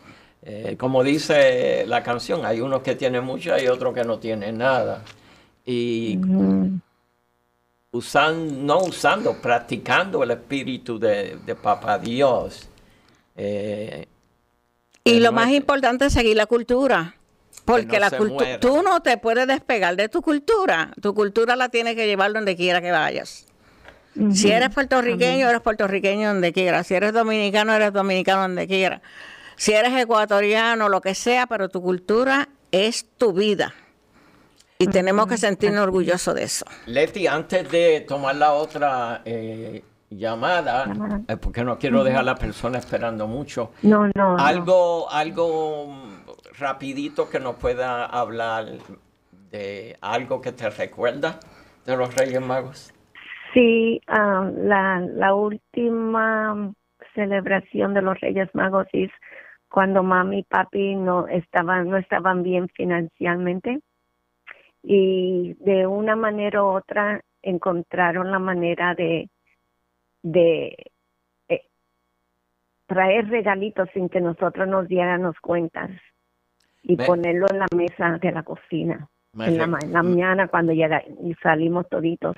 Eh, 0.43 0.77
como 0.79 1.05
dice 1.05 1.85
la 1.87 2.03
canción, 2.03 2.47
hay 2.47 2.61
unos 2.62 2.81
que 2.83 2.95
tienen 2.95 3.23
mucho 3.25 3.57
y 3.62 3.69
otros 3.69 3.93
que 3.93 4.03
no 4.05 4.19
tienen 4.19 4.57
nada. 4.59 5.03
Y 5.67 6.19
usando, 7.93 8.55
no 8.55 8.79
usando, 8.85 9.35
practicando 9.41 10.23
el 10.23 10.31
espíritu 10.31 10.99
de, 10.99 11.37
de 11.45 11.55
Papá 11.55 11.99
Dios. 11.99 12.69
Eh, 13.37 14.07
Y 15.05 15.21
lo 15.21 15.33
más 15.33 15.51
importante 15.51 16.07
es 16.07 16.12
seguir 16.12 16.37
la 16.37 16.47
cultura. 16.47 17.16
Porque 17.64 17.99
no 17.99 18.01
la 18.01 18.11
cultura, 18.11 18.61
tú 18.61 18.83
no 18.83 19.03
te 19.03 19.18
puedes 19.18 19.47
despegar 19.47 19.95
de 19.97 20.09
tu 20.09 20.23
cultura. 20.23 20.92
Tu 21.01 21.14
cultura 21.14 21.55
la 21.55 21.68
tienes 21.68 21.95
que 21.95 22.07
llevar 22.07 22.33
donde 22.33 22.57
quiera 22.57 22.81
que 22.81 22.90
vayas. 22.90 23.47
Si 24.33 24.51
eres 24.51 24.71
puertorriqueño, 24.71 25.49
eres 25.49 25.61
puertorriqueño 25.62 26.29
donde 26.29 26.53
quiera. 26.53 26.85
Si 26.85 26.95
eres 26.95 27.12
dominicano, 27.12 27.73
eres 27.73 27.92
dominicano 27.92 28.42
donde 28.42 28.66
quiera. 28.66 29.01
Si 29.57 29.73
eres 29.73 29.92
ecuatoriano, 29.97 30.88
lo 30.88 31.01
que 31.01 31.14
sea, 31.14 31.47
pero 31.47 31.68
tu 31.68 31.81
cultura 31.81 32.49
es 32.73 33.07
tu 33.16 33.33
vida. 33.33 33.75
Y 34.79 34.88
tenemos 34.88 35.29
que 35.29 35.38
sentirnos 35.38 35.83
orgullosos 35.83 36.35
de 36.35 36.42
eso. 36.42 36.66
Leti, 36.87 37.27
antes 37.27 37.71
de 37.71 38.01
tomar 38.01 38.35
la 38.35 38.53
otra 38.53 39.23
eh, 39.25 39.85
llamada, 40.16 40.87
Llamada. 40.87 41.20
eh, 41.29 41.37
porque 41.37 41.64
no 41.64 41.79
quiero 41.79 42.05
dejar 42.05 42.20
a 42.20 42.25
la 42.25 42.35
persona 42.35 42.79
esperando 42.79 43.27
mucho, 43.27 43.72
No, 43.83 44.07
no. 44.09 44.12
no. 44.14 44.38
algo, 44.38 45.11
algo 45.11 45.87
mm, 45.88 46.59
rapidito 46.59 47.29
que 47.29 47.40
nos 47.40 47.57
pueda 47.57 48.07
hablar 48.07 48.66
de 49.51 49.96
algo 50.01 50.40
que 50.40 50.53
te 50.53 50.68
recuerda 50.70 51.38
de 51.87 51.96
los 51.96 52.14
Reyes 52.14 52.40
Magos. 52.40 52.92
Sí, 53.53 54.01
ah, 54.07 54.51
la, 54.57 55.01
la 55.01 55.35
última 55.35 56.72
celebración 57.14 57.92
de 57.94 58.03
los 58.03 58.18
Reyes 58.20 58.48
Magos 58.55 58.87
es 58.92 59.11
cuando 59.68 60.03
mami 60.03 60.38
y 60.40 60.42
papi 60.44 60.94
no 60.94 61.27
estaban, 61.29 61.88
no 61.90 61.96
estaban 61.98 62.42
bien 62.42 62.68
financieramente 62.68 63.81
y 64.83 65.55
de 65.61 65.87
una 65.87 66.16
manera 66.16 66.62
u 66.62 66.66
otra 66.66 67.20
encontraron 67.42 68.31
la 68.31 68.38
manera 68.38 68.94
de, 68.94 69.29
de 70.23 70.77
eh, 71.49 71.63
traer 72.87 73.29
regalitos 73.29 73.89
sin 73.95 74.09
que 74.09 74.21
nosotros 74.21 74.69
nos 74.69 74.89
diéramos 74.89 75.37
cuentas 75.41 75.91
y 76.83 76.97
Me- 76.97 77.07
ponerlo 77.07 77.47
en 77.51 77.59
la 77.61 77.67
mesa 77.75 78.19
de 78.21 78.33
la 78.33 78.43
cocina 78.43 79.09
Me 79.33 79.47
en 79.47 79.59
la, 79.59 79.67
re- 79.67 79.87
en 79.87 79.93
la 79.93 80.03
mañana 80.03 80.49
cuando 80.49 80.73
llega 80.73 81.03
y 81.23 81.35
salimos 81.43 81.89
toditos 81.89 82.37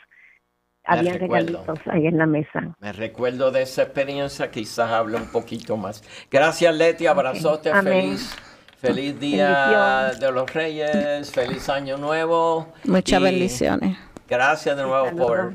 Me 0.88 0.98
había 0.98 1.14
recuerdo. 1.14 1.46
regalitos 1.64 1.78
ahí 1.88 2.06
en 2.06 2.18
la 2.18 2.26
mesa 2.26 2.76
Me 2.80 2.92
recuerdo 2.92 3.50
de 3.50 3.62
esa 3.62 3.82
experiencia, 3.82 4.50
quizás 4.50 4.90
hable 4.90 5.16
un 5.16 5.26
poquito 5.32 5.76
más. 5.76 6.02
Gracias, 6.30 6.74
Leti, 6.74 7.06
abrazote, 7.06 7.72
feliz, 7.74 8.34
feliz 8.78 9.18
día 9.18 10.10
de 10.20 10.30
los 10.30 10.52
Reyes, 10.52 11.32
feliz 11.32 11.68
año 11.70 11.96
nuevo. 11.96 12.72
Muchas 12.84 13.22
bendiciones. 13.22 13.96
Gracias 14.28 14.76
de 14.76 14.82
nuevo 14.82 15.16
por. 15.16 15.54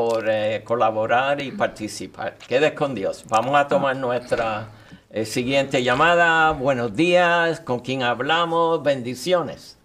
Por 0.00 0.24
eh, 0.30 0.62
colaborar 0.64 1.42
y 1.42 1.50
participar. 1.50 2.38
Quedes 2.48 2.72
con 2.72 2.94
Dios. 2.94 3.26
Vamos 3.28 3.54
a 3.54 3.68
tomar 3.68 3.94
nuestra 3.96 4.70
eh, 5.10 5.26
siguiente 5.26 5.82
llamada. 5.82 6.52
Buenos 6.52 6.96
días, 6.96 7.60
¿con 7.60 7.80
quién 7.80 8.02
hablamos? 8.02 8.82
Bendiciones. 8.82 9.78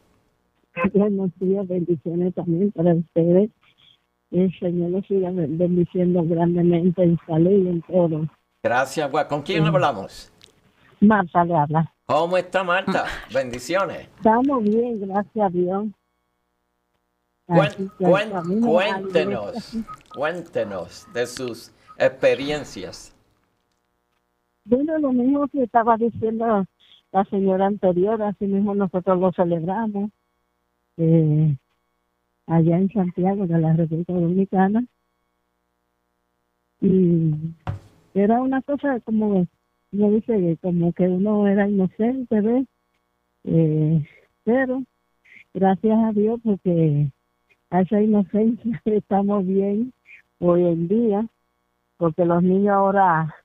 Buenos 0.94 1.32
días, 1.38 1.68
bendiciones 1.68 2.34
también 2.34 2.72
para 2.72 2.94
ustedes. 2.94 3.50
El 4.32 4.58
Señor 4.58 4.92
los 4.92 5.06
siga 5.06 5.32
bendiciendo 5.34 6.24
grandemente 6.24 7.04
en 7.04 7.20
salud 7.28 7.52
y 7.52 7.68
en 7.68 7.82
todo. 7.82 8.26
Gracias, 8.64 9.12
gua- 9.12 9.28
¿con 9.28 9.42
quién 9.42 9.66
hablamos? 9.66 10.32
Marta 11.02 11.44
le 11.44 11.56
habla. 11.58 11.92
¿Cómo 12.06 12.38
está 12.38 12.64
Marta? 12.64 13.04
Bendiciones. 13.34 14.08
Estamos 14.16 14.64
bien, 14.64 14.98
gracias 15.02 15.46
a 15.46 15.50
Dios. 15.50 15.88
Cuen- 17.48 17.92
Cuéntenos, 20.16 21.06
de 21.14 21.28
sus 21.28 21.74
experiencias. 21.98 23.14
Bueno, 24.64 24.98
lo 24.98 25.12
mismo 25.12 25.46
que 25.50 25.64
estaba 25.64 25.98
diciendo 25.98 26.66
la 27.12 27.26
señora 27.26 27.66
anterior, 27.66 28.22
así 28.24 28.46
mismo 28.46 28.74
nosotros 28.76 29.20
lo 29.20 29.34
celebramos 29.34 30.10
eh, 30.96 31.58
allá 32.48 32.78
en 32.78 32.90
Santiago 32.94 33.46
de 33.46 33.60
la 33.60 33.74
República 33.74 34.14
Dominicana. 34.14 34.86
Y 36.80 37.34
era 38.14 38.42
una 38.42 38.62
cosa 38.62 39.02
como, 39.02 39.46
me 39.92 40.10
dice, 40.12 40.58
como 40.62 40.94
que 40.94 41.10
uno 41.10 41.46
era 41.46 41.68
inocente, 41.68 42.40
¿ves? 42.40 42.66
Eh, 43.44 44.02
pero 44.46 44.82
gracias 45.54 45.98
a 46.06 46.14
Dios 46.14 46.40
porque 46.42 47.12
a 47.70 47.82
esa 47.82 48.02
inocencia 48.02 48.82
estamos 48.86 49.46
bien 49.46 49.92
hoy 50.40 50.66
en 50.66 50.88
día, 50.88 51.28
porque 51.98 52.26
los 52.26 52.44
niños 52.44 52.76
ahora 52.76 53.36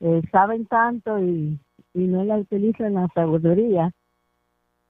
eh, 0.00 0.22
saben 0.30 0.66
tanto 0.66 1.18
y, 1.18 1.58
no 1.94 2.24
la 2.24 2.38
utilizan 2.38 2.94
la 2.94 3.08
sabiduría. 3.14 3.92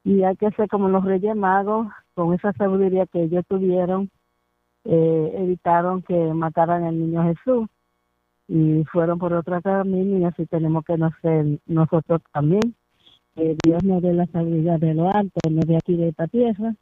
Y 0.05 0.23
hay 0.23 0.37
que 0.37 0.51
ser 0.53 0.68
como 0.68 0.88
los 0.88 1.05
Reyes 1.05 1.37
Magos, 1.37 1.88
con 2.14 2.35
esa 2.35 2.53
sabiduría 2.53 3.07
que 3.07 3.25
ellos 3.25 3.45
tuvieron, 3.49 4.11
eh, 4.85 5.33
evitaron 5.37 6.02
que 6.02 6.15
mataran 6.35 6.85
al 6.85 6.98
niño 6.98 7.23
Jesús 7.25 7.69
y 8.48 8.85
fueron 8.85 9.19
por 9.19 9.33
otro 9.33 9.61
camino 9.63 10.19
y 10.19 10.25
así 10.25 10.46
tenemos 10.46 10.85
que 10.85 10.96
no 10.96 11.11
ser 11.23 11.59
nosotros 11.67 12.21
también. 12.33 12.75
Que 13.35 13.56
Dios 13.65 13.83
nos 13.85 14.02
dé 14.02 14.13
la 14.13 14.27
sabiduría 14.27 14.79
de 14.79 14.94
lo 14.94 15.11
alto, 15.11 15.40
no 15.50 15.61
de 15.63 15.77
aquí 15.77 15.96
de 15.96 16.09
esta 16.09 16.27
tierra, 16.27 16.75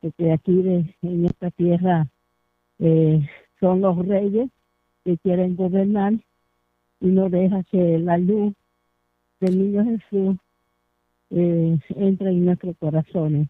porque 0.00 0.32
aquí 0.32 0.62
de, 0.62 0.96
en 1.02 1.26
esta 1.26 1.50
tierra 1.50 2.06
eh, 2.78 3.28
son 3.62 3.80
los 3.80 3.96
reyes 4.06 4.50
que 5.04 5.16
quieren 5.18 5.54
gobernar 5.54 6.14
y 7.00 7.06
no 7.06 7.30
deja 7.30 7.62
que 7.70 7.98
la 8.00 8.18
luz 8.18 8.52
del 9.38 9.56
niño 9.56 9.84
Jesús 9.84 10.36
eh, 11.30 11.78
entre 11.90 12.30
en 12.30 12.44
nuestros 12.44 12.76
corazones, 12.78 13.48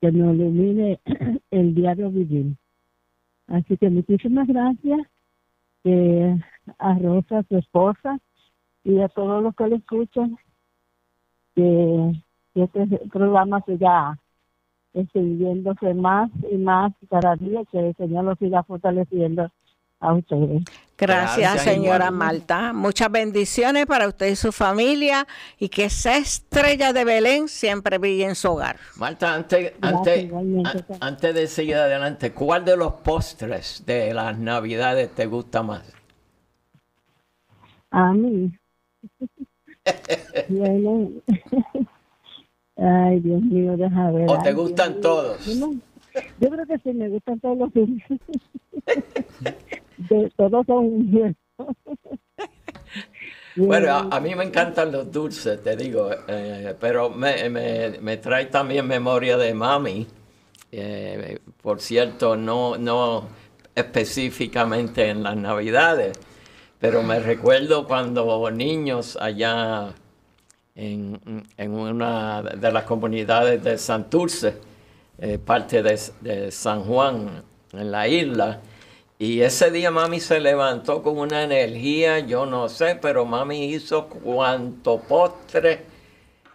que 0.00 0.12
nos 0.12 0.36
ilumine 0.36 1.00
el 1.50 1.74
diario 1.74 2.10
vivir. 2.10 2.54
Así 3.46 3.78
que 3.78 3.88
muchísimas 3.88 4.46
gracias 4.46 5.00
eh, 5.84 6.38
a 6.78 6.98
Rosa, 6.98 7.42
su 7.48 7.56
esposa, 7.56 8.18
y 8.84 9.00
a 9.00 9.08
todos 9.08 9.42
los 9.42 9.56
que 9.56 9.68
le 9.68 9.76
escuchan, 9.76 10.36
que, 11.54 12.12
que 12.52 12.62
este 12.62 12.98
programa 13.08 13.62
siga 13.62 14.18
extendiéndose 14.94 15.92
más 15.94 16.30
y 16.50 16.56
más 16.56 16.92
cada 17.10 17.36
día, 17.36 17.60
que 17.70 17.88
el 17.88 17.96
Señor 17.96 18.24
lo 18.24 18.34
siga 18.36 18.62
fortaleciendo 18.62 19.50
a 20.00 20.14
ustedes. 20.14 20.62
Gracias, 20.96 21.54
Gracias, 21.54 21.62
señora 21.62 22.06
igual. 22.06 22.12
Malta. 22.12 22.72
Muchas 22.72 23.10
bendiciones 23.10 23.86
para 23.86 24.06
usted 24.06 24.26
y 24.28 24.36
su 24.36 24.52
familia 24.52 25.26
y 25.58 25.68
que 25.68 25.86
esa 25.86 26.16
estrella 26.16 26.92
de 26.92 27.04
Belén 27.04 27.48
siempre 27.48 27.98
brille 27.98 28.24
en 28.26 28.34
su 28.36 28.50
hogar. 28.52 28.76
Marta, 28.96 29.34
antes, 29.34 29.72
Gracias, 29.80 30.32
antes, 30.32 30.90
an- 30.90 30.98
antes 31.00 31.34
de 31.34 31.46
seguir 31.48 31.76
adelante, 31.76 32.32
¿cuál 32.32 32.64
de 32.64 32.76
los 32.76 32.92
postres 32.94 33.82
de 33.86 34.14
las 34.14 34.38
navidades 34.38 35.10
te 35.14 35.26
gusta 35.26 35.62
más? 35.64 35.82
A 37.90 38.12
mí. 38.12 38.52
Ay, 42.76 43.20
Dios 43.20 43.42
mío, 43.42 43.76
deja 43.76 44.10
ver. 44.10 44.30
¿O 44.30 44.38
te 44.42 44.52
gustan 44.52 45.00
Dios 45.00 45.04
mío. 45.04 45.12
todos? 45.12 45.46
Yo, 46.40 46.50
creo 46.50 46.66
que 46.66 46.78
sí, 46.78 46.92
me 46.92 47.08
gustan 47.08 47.40
todos 47.40 47.58
los 47.58 47.72
dulces. 47.72 48.20
De- 49.96 50.30
todos 50.36 50.66
son 50.66 51.10
bien. 51.10 51.36
Bueno, 53.56 53.92
a, 53.92 54.08
a 54.10 54.20
mí 54.20 54.34
me 54.34 54.44
encantan 54.44 54.90
los 54.90 55.10
dulces, 55.12 55.62
te 55.62 55.76
digo, 55.76 56.10
eh, 56.26 56.74
pero 56.80 57.08
me, 57.10 57.48
me- 57.48 57.98
me 58.00 58.16
trae 58.16 58.46
también 58.46 58.86
memoria 58.86 59.36
de 59.36 59.54
mami. 59.54 60.06
Eh, 60.72 61.38
por 61.62 61.80
cierto, 61.80 62.36
no, 62.36 62.76
no 62.76 63.28
específicamente 63.74 65.08
en 65.08 65.22
las 65.22 65.36
navidades, 65.36 66.18
pero 66.80 67.02
me 67.04 67.20
recuerdo 67.20 67.86
cuando 67.86 68.50
niños 68.50 69.16
allá 69.20 69.94
en, 70.74 71.46
en 71.56 71.70
una 71.72 72.42
de 72.42 72.72
las 72.72 72.84
comunidades 72.84 73.62
de 73.62 73.78
Santurce, 73.78 74.56
eh, 75.18 75.38
parte 75.38 75.82
de, 75.82 76.50
San 76.50 76.84
Juan, 76.84 77.42
en 77.72 77.90
la 77.90 78.08
isla, 78.08 78.60
y 79.18 79.40
ese 79.40 79.70
día 79.70 79.90
mami 79.90 80.20
se 80.20 80.40
levantó 80.40 81.02
con 81.02 81.18
una 81.18 81.42
energía, 81.42 82.18
yo 82.20 82.46
no 82.46 82.68
sé, 82.68 82.96
pero 83.00 83.24
mami 83.24 83.66
hizo 83.66 84.08
cuanto 84.08 84.98
postre 85.00 85.94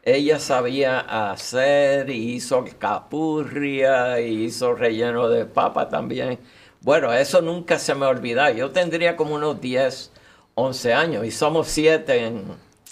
ella 0.03 0.39
sabía 0.39 0.99
hacer, 1.31 2.09
hizo 2.09 2.65
capurria, 2.79 4.19
hizo 4.19 4.73
relleno 4.73 5.27
de 5.29 5.45
papa 5.45 5.89
también. 5.89 6.39
Bueno, 6.81 7.11
eso 7.13 7.41
nunca 7.41 7.77
se 7.77 7.93
me 7.95 8.05
olvida. 8.05 8.51
Yo 8.51 8.71
tendría 8.71 9.15
como 9.15 9.35
unos 9.35 9.59
10, 9.59 10.11
11 10.55 10.93
años 10.93 11.25
y 11.25 11.31
somos 11.31 11.67
siete 11.67 12.25
en, 12.25 12.43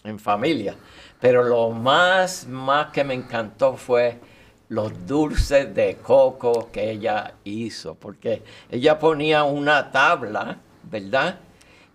en 0.04 0.20
familia. 0.20 0.76
Pero 1.20 1.44
lo 1.44 1.72
más, 1.72 2.48
más 2.48 2.92
que 2.92 3.04
me 3.04 3.14
encantó 3.14 3.76
fue 3.76 4.20
los 4.70 5.06
dulces 5.08 5.74
de 5.74 5.98
coco 5.98 6.70
que 6.72 6.92
ella 6.92 7.34
hizo, 7.44 7.96
porque 7.96 8.44
ella 8.70 9.00
ponía 9.00 9.44
una 9.44 9.92
tabla, 9.92 10.58
¿verdad? 10.84 11.40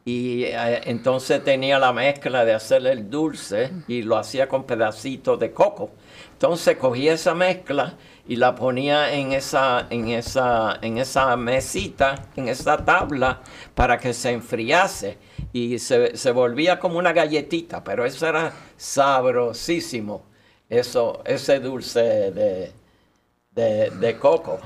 Y 0.05 0.45
eh, 0.45 0.81
entonces 0.87 1.45
tenía 1.45 1.79
la 1.79 1.93
mezcla 1.93 2.45
de 2.45 2.55
hacer 2.55 2.85
el 2.87 3.09
dulce 3.09 3.71
y 3.87 4.03
lo 4.03 4.17
hacía 4.17 4.49
con 4.49 4.65
pedacitos 4.65 5.39
de 5.39 5.53
coco. 5.53 5.91
Entonces 6.33 6.77
cogía 6.77 7.13
esa 7.13 7.35
mezcla 7.35 7.95
y 8.27 8.37
la 8.37 8.55
ponía 8.55 9.13
en 9.13 9.33
esa, 9.33 9.87
en 9.91 10.09
esa, 10.09 10.79
en 10.83 10.99
esa 10.99 11.37
mesita, 11.37 12.31
en 12.35 12.49
esa 12.49 12.85
tabla, 12.85 13.43
para 13.75 13.99
que 13.99 14.13
se 14.13 14.31
enfriase. 14.33 15.19
Y 15.53 15.79
se, 15.79 16.17
se 16.17 16.31
volvía 16.33 16.79
como 16.79 16.99
una 16.99 17.13
galletita, 17.13 17.85
pero 17.85 18.05
eso 18.05 18.27
era 18.27 18.53
sabrosísimo, 18.77 20.25
eso, 20.69 21.23
ese 21.27 21.61
dulce 21.61 22.31
de, 22.33 22.73
de, 23.55 24.17
coco. 24.19 24.59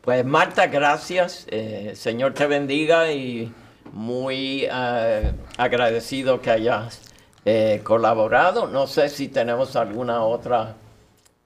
Pues 0.00 0.24
Marta, 0.24 0.66
gracias. 0.66 1.46
Eh, 1.50 1.92
Señor 1.94 2.34
te 2.34 2.46
bendiga 2.46 3.12
y 3.12 3.52
muy 3.92 4.66
eh, 4.70 5.32
agradecido 5.56 6.40
que 6.40 6.50
hayas 6.50 7.00
eh, 7.44 7.80
colaborado. 7.84 8.66
No 8.66 8.86
sé 8.86 9.08
si 9.08 9.28
tenemos 9.28 9.76
alguna 9.76 10.24
otra 10.24 10.76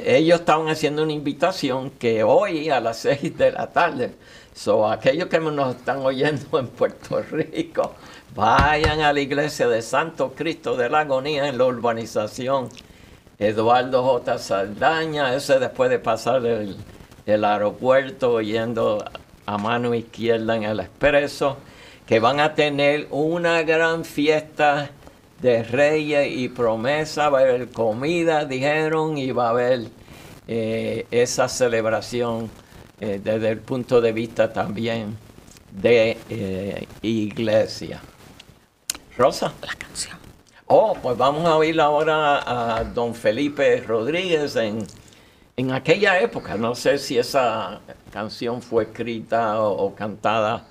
ellos 0.05 0.41
estaban 0.41 0.67
haciendo 0.67 1.03
una 1.03 1.13
invitación 1.13 1.91
que 1.91 2.23
hoy 2.23 2.69
a 2.69 2.81
las 2.81 2.97
seis 2.99 3.37
de 3.37 3.53
la 3.53 3.67
tarde 3.67 4.13
so 4.53 4.91
aquellos 4.91 5.29
que 5.29 5.39
nos 5.39 5.77
están 5.77 5.99
oyendo 5.99 6.59
en 6.59 6.67
Puerto 6.67 7.21
Rico 7.31 7.93
vayan 8.35 8.99
a 8.99 9.13
la 9.13 9.21
iglesia 9.21 9.69
de 9.69 9.81
Santo 9.81 10.33
Cristo 10.35 10.75
de 10.75 10.89
la 10.89 10.99
Agonía 10.99 11.47
en 11.47 11.57
la 11.57 11.65
urbanización 11.65 12.67
Eduardo 13.39 14.03
J. 14.03 14.37
Saldaña, 14.37 15.33
ese 15.33 15.57
después 15.57 15.89
de 15.89 15.97
pasar 15.97 16.45
el, 16.45 16.77
el 17.25 17.43
aeropuerto 17.43 18.39
yendo 18.39 19.03
a 19.45 19.57
mano 19.57 19.93
izquierda 19.93 20.55
en 20.55 20.63
el 20.63 20.79
expreso, 20.79 21.57
que 22.05 22.19
van 22.19 22.39
a 22.39 22.55
tener 22.55 23.07
una 23.11 23.63
gran 23.63 24.05
fiesta 24.05 24.91
de 25.41 25.63
reyes 25.63 26.27
y 26.31 26.49
promesa, 26.49 27.29
va 27.29 27.39
a 27.39 27.41
haber 27.41 27.69
comida, 27.69 28.45
dijeron, 28.45 29.17
y 29.17 29.31
va 29.31 29.47
a 29.47 29.49
haber 29.49 29.87
eh, 30.47 31.05
esa 31.09 31.47
celebración 31.47 32.49
eh, 32.99 33.19
desde 33.23 33.49
el 33.49 33.59
punto 33.59 34.01
de 34.01 34.11
vista 34.11 34.51
también 34.53 35.17
de 35.71 36.17
eh, 36.29 36.87
iglesia. 37.01 38.01
Rosa. 39.17 39.53
La 39.61 39.73
canción. 39.73 40.17
Oh, 40.67 40.95
pues 41.01 41.17
vamos 41.17 41.45
a 41.45 41.57
oír 41.57 41.79
ahora 41.81 42.77
a 42.77 42.83
don 42.83 43.13
Felipe 43.15 43.81
Rodríguez 43.81 44.55
en, 44.55 44.85
en 45.57 45.71
aquella 45.71 46.19
época. 46.19 46.55
No 46.55 46.75
sé 46.75 46.97
si 46.97 47.17
esa 47.17 47.79
canción 48.11 48.61
fue 48.61 48.83
escrita 48.83 49.61
o, 49.61 49.85
o 49.85 49.95
cantada, 49.95 50.65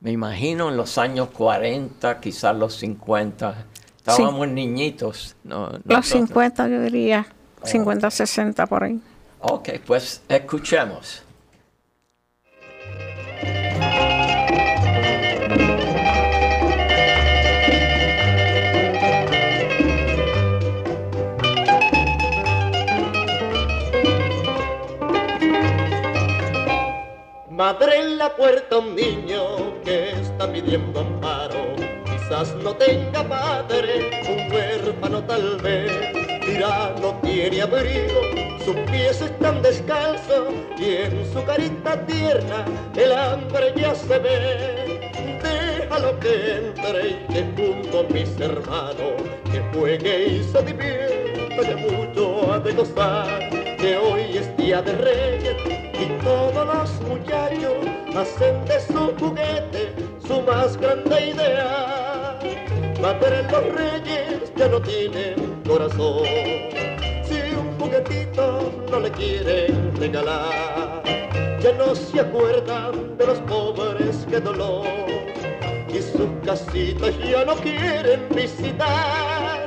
me 0.00 0.12
imagino 0.12 0.68
en 0.68 0.76
los 0.76 0.98
años 0.98 1.28
40, 1.30 2.20
quizás 2.20 2.54
los 2.56 2.74
50. 2.76 3.64
Estábamos 3.98 4.46
niñitos. 4.48 5.34
No, 5.42 5.70
Los 5.70 5.84
nosotros. 5.84 6.28
50 6.28 6.68
yo 6.68 6.82
diría, 6.82 7.26
50, 7.64 8.10
60 8.10 8.66
por 8.66 8.84
ahí. 8.84 9.00
Ok, 9.40 9.70
pues 9.84 10.22
escuchemos. 10.28 11.22
Madre 27.56 28.00
en 28.00 28.18
la 28.18 28.36
puerta 28.36 28.76
un 28.76 28.94
niño 28.94 29.80
que 29.82 30.10
está 30.10 30.52
pidiendo 30.52 31.00
amparo. 31.00 31.74
Quizás 32.04 32.54
no 32.56 32.76
tenga 32.76 33.26
padre, 33.26 34.10
un 34.28 34.52
huérfano 34.52 35.24
tal 35.24 35.56
vez. 35.62 35.90
Dirá 36.46 36.94
no 37.00 37.18
tiene 37.22 37.62
abrigo, 37.62 38.20
sus 38.62 38.76
pies 38.90 39.22
están 39.22 39.62
descalzos 39.62 40.52
y 40.76 40.96
en 40.96 41.32
su 41.32 41.42
carita 41.46 42.04
tierna 42.04 42.66
el 42.94 43.10
hambre 43.10 43.72
ya 43.74 43.94
se 43.94 44.18
ve. 44.18 45.10
Déjalo 45.42 46.20
que 46.20 46.56
entre 46.58 47.08
y 47.08 47.26
que 47.32 47.42
junto 47.56 48.00
a 48.00 48.02
mis 48.12 48.38
hermanos 48.38 49.22
que 49.50 49.62
juegue 49.72 50.26
y 50.26 50.42
se 50.42 50.62
divierta 50.62 51.62
que 51.62 51.76
mucho 51.76 52.52
ha 52.52 52.58
de 52.58 52.72
gozar. 52.74 53.48
Que 53.78 53.96
hoy 53.96 54.36
es 54.36 54.54
día 54.58 54.82
de 54.82 54.92
reyes 54.92 55.75
y 55.98 56.06
todos 56.22 56.66
los 56.66 57.00
muchachos 57.08 57.86
hacen 58.14 58.64
de 58.66 58.80
su 58.80 59.14
juguete 59.18 59.94
su 60.26 60.42
más 60.42 60.76
grande 60.76 61.30
idea. 61.30 62.38
Madre, 63.00 63.42
los 63.50 63.64
reyes 63.74 64.52
ya 64.56 64.68
no 64.68 64.80
tienen 64.80 65.62
corazón. 65.66 66.24
Si 67.24 67.54
un 67.54 67.78
juguetito 67.78 68.72
no 68.90 69.00
le 69.00 69.10
quieren 69.12 69.94
regalar, 69.96 71.02
ya 71.60 71.72
no 71.72 71.94
se 71.94 72.20
acuerdan 72.20 73.16
de 73.16 73.26
los 73.26 73.38
pobres 73.40 74.26
que 74.28 74.40
dolor. 74.40 74.86
Y 75.88 75.98
sus 76.02 76.28
casitas 76.44 77.16
ya 77.18 77.44
no 77.44 77.54
quieren 77.56 78.28
visitar. 78.34 79.66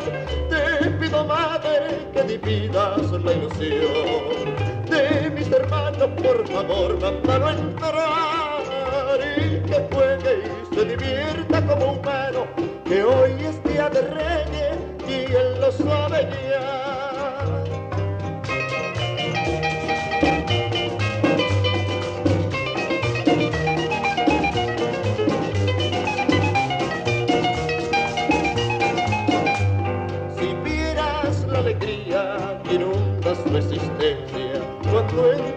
Te 0.50 0.90
pido, 1.00 1.24
madre, 1.26 2.10
que 2.14 2.24
dividas 2.24 3.12
la 3.12 3.34
ilusión 3.34 4.56
de 4.90 5.19
mis 5.50 5.58
hermanos, 5.58 6.10
por 6.22 6.48
favor, 6.48 7.00
mándalo 7.02 7.50
entrar 7.50 9.20
y 9.20 9.60
que 9.68 9.88
juegue 9.92 10.44
y 10.46 10.76
se 10.76 10.86
divierta 10.86 11.66
como 11.66 11.94
humano, 11.94 12.48
que 12.86 13.04
hoy 13.04 13.32
es 13.42 13.64
día 13.64 13.90
de 13.90 14.02
reyes 14.02 14.78
y 15.08 15.34
él 15.34 15.60
lo 15.60 15.72
sabe 15.72 16.30
ya. 16.50 16.89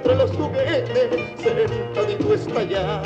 entre 0.02 0.16
los 0.16 0.32
juguetes, 0.32 1.40
cerca 1.40 2.34
está 2.34 2.62
ya, 2.64 3.02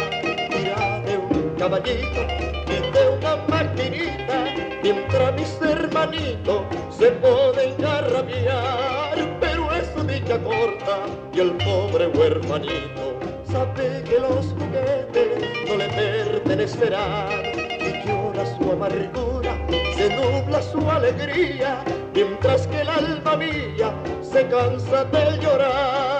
mira 0.49 1.03
de 1.03 1.19
un 1.19 1.55
caballito 1.59 2.23
y 2.69 2.91
de 2.91 3.09
una 3.19 3.37
maquinita, 3.49 4.45
mientras 4.83 5.35
mis 5.35 5.61
hermanitos 5.61 6.63
se 6.91 7.11
pueden 7.13 7.85
arrabiar, 7.85 9.39
pero 9.41 9.75
es 9.75 9.91
su 9.95 10.07
dicha 10.07 10.39
corta 10.43 11.01
y 11.35 11.41
el 11.41 11.53
pobre 11.59 12.07
huermanito 12.09 13.19
sabe 13.51 14.03
que 14.05 14.19
los 14.19 14.47
juguetes 14.59 15.69
no 15.69 15.77
le 15.77 15.89
pertenecerán 15.89 17.45
y 17.53 17.79
que 17.79 18.05
llora 18.07 18.47
su 18.57 18.73
amargura, 18.73 19.59
se 19.97 20.17
nubla 20.17 20.63
su 20.63 20.91
alegría, 20.91 21.85
mientras 22.15 22.67
que 22.69 22.81
el 22.81 22.89
alma 22.89 23.37
mía 23.37 23.93
se 24.23 24.47
cansa 24.49 25.05
de 25.05 25.39
llorar. 25.43 26.16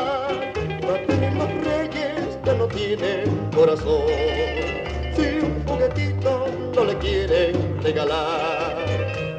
Los 0.87 1.65
reyes 1.65 2.39
ya 2.45 2.55
no 2.55 2.67
tienen 2.69 3.25
corazón, 3.53 4.07
si 5.17 5.41
un 5.45 5.65
juguetito 5.67 6.47
no 6.77 6.85
le 6.85 6.97
quieren 6.99 7.83
regalar, 7.83 8.77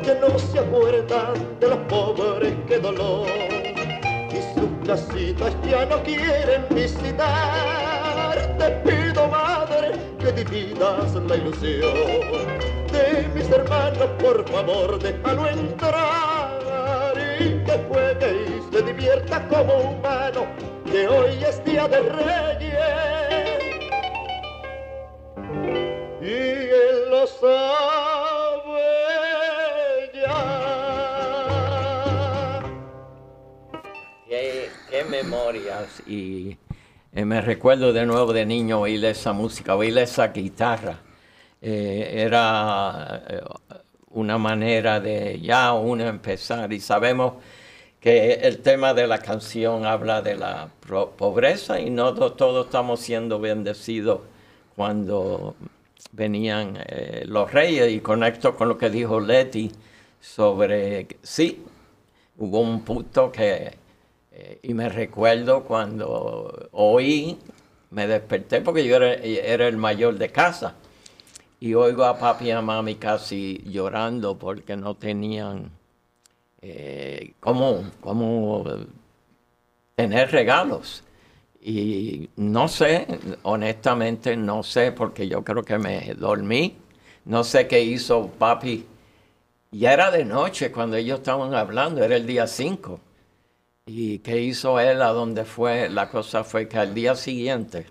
que 0.04 0.14
no 0.16 0.38
se 0.38 0.60
acuerdan 0.60 1.34
de 1.62 1.70
los 1.70 1.78
pobres 1.88 2.54
que 2.68 2.80
dolor. 2.80 3.28
Y 4.30 4.60
sus 4.60 4.70
casitas 4.86 5.56
ya 5.70 5.86
no 5.86 6.04
quieren 6.04 6.66
visitar. 6.72 7.28
Te 8.58 8.70
pido, 8.84 9.28
madre, 9.28 9.94
que 10.20 10.32
dividas 10.34 11.16
la 11.16 11.36
ilusión 11.38 11.94
de 12.92 13.30
mis 13.34 13.50
hermanos, 13.50 14.10
por 14.20 14.46
favor, 14.50 15.00
déjalo 15.00 15.48
entrar. 15.48 17.14
Y 17.40 17.64
que 17.64 17.86
juegue 17.88 18.48
y 18.48 18.74
se 18.74 18.82
divierta 18.82 19.48
como 19.48 19.74
humano, 19.76 20.46
que 20.98 21.08
hoy 21.08 21.44
es 21.44 21.64
día 21.64 21.88
de 21.88 22.00
reyes. 22.02 22.74
Y 26.22 26.26
él 26.26 27.10
lo 27.12 27.28
sabe 27.28 28.82
ya. 30.16 30.42
Qué, 34.28 34.70
memorias 35.10 36.02
y 36.08 36.58
eh, 37.14 37.26
me 37.26 37.42
recuerdo 37.42 37.94
de 37.94 38.06
nuevo 38.06 38.34
de 38.34 38.46
niño 38.46 38.82
oír 38.82 39.06
esa 39.06 39.34
música, 39.34 39.76
oír 39.76 39.96
esa 40.00 40.30
guitarra. 40.30 40.98
Eh, 41.62 42.24
era 42.26 43.24
eh, 43.28 43.42
una 44.10 44.40
manera 44.40 45.00
de 45.00 45.40
ya 45.40 45.74
uno 45.74 46.08
empezar 46.08 46.74
y 46.74 46.80
sabemos 46.80 47.34
que 48.08 48.36
el 48.36 48.60
tema 48.60 48.94
de 48.94 49.06
la 49.06 49.18
canción 49.18 49.86
habla 49.86 50.22
de 50.22 50.38
la 50.38 50.70
pobreza 51.18 51.78
y 51.82 51.90
no 51.90 52.14
to- 52.14 52.32
todos 52.32 52.68
estamos 52.68 53.02
siendo 53.02 53.38
bendecidos 53.38 54.22
cuando 54.78 55.56
venían 56.14 56.78
eh, 56.88 57.26
los 57.28 57.52
reyes. 57.52 57.92
Y 57.92 58.00
conecto 58.00 58.56
con 58.56 58.70
lo 58.70 58.78
que 58.78 58.90
dijo 58.90 59.20
Leti 59.20 59.70
sobre, 60.22 61.06
sí, 61.22 61.66
hubo 62.38 62.62
un 62.62 62.86
punto 62.86 63.30
que, 63.30 63.74
eh, 64.32 64.60
y 64.64 64.74
me 64.74 64.88
recuerdo 64.88 65.66
cuando 65.66 66.70
oí, 66.72 67.38
me 67.92 68.08
desperté 68.08 68.62
porque 68.62 68.88
yo 68.88 68.96
era, 68.96 69.16
era 69.16 69.68
el 69.68 69.76
mayor 69.76 70.18
de 70.18 70.30
casa. 70.30 70.76
Y 71.60 71.74
oigo 71.74 72.06
a 72.06 72.18
papi 72.18 72.46
y 72.46 72.52
a 72.52 72.62
mami 72.62 72.96
casi 72.96 73.62
llorando 73.66 74.38
porque 74.40 74.78
no 74.78 74.96
tenían 74.96 75.72
eh, 76.62 77.34
cómo, 77.40 77.84
cómo 78.02 78.64
tener 79.96 80.32
regalos. 80.32 81.04
Y 81.62 82.30
no 82.38 82.68
sé, 82.68 83.08
honestamente 83.44 84.38
no 84.38 84.64
sé, 84.64 84.92
porque 84.92 85.28
yo 85.28 85.44
creo 85.44 85.64
que 85.64 85.78
me 85.78 86.14
dormí. 86.14 86.78
No 87.26 87.44
sé 87.44 87.68
qué 87.68 87.82
hizo 87.82 88.28
papi. 88.28 88.86
Ya 89.72 89.94
era 89.94 90.12
de 90.12 90.24
noche 90.24 90.72
cuando 90.72 90.96
ellos 90.98 91.20
estaban 91.20 91.54
hablando, 91.54 92.04
era 92.04 92.16
el 92.16 92.26
día 92.26 92.48
5. 92.48 93.00
¿Y 93.86 94.20
qué 94.20 94.42
hizo 94.42 94.80
él 94.80 95.02
a 95.02 95.08
dónde 95.08 95.46
fue? 95.46 95.90
La 95.90 96.10
cosa 96.10 96.44
fue 96.44 96.68
que 96.68 96.78
al 96.78 96.94
día 96.94 97.16
siguiente, 97.16 97.88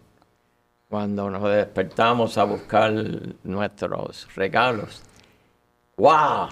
cuando 0.88 1.30
nos 1.30 1.42
despertamos 1.50 2.38
a 2.38 2.44
buscar 2.44 2.92
nuestros 3.42 4.26
regalos, 4.34 5.02
¡wow! 5.96 6.48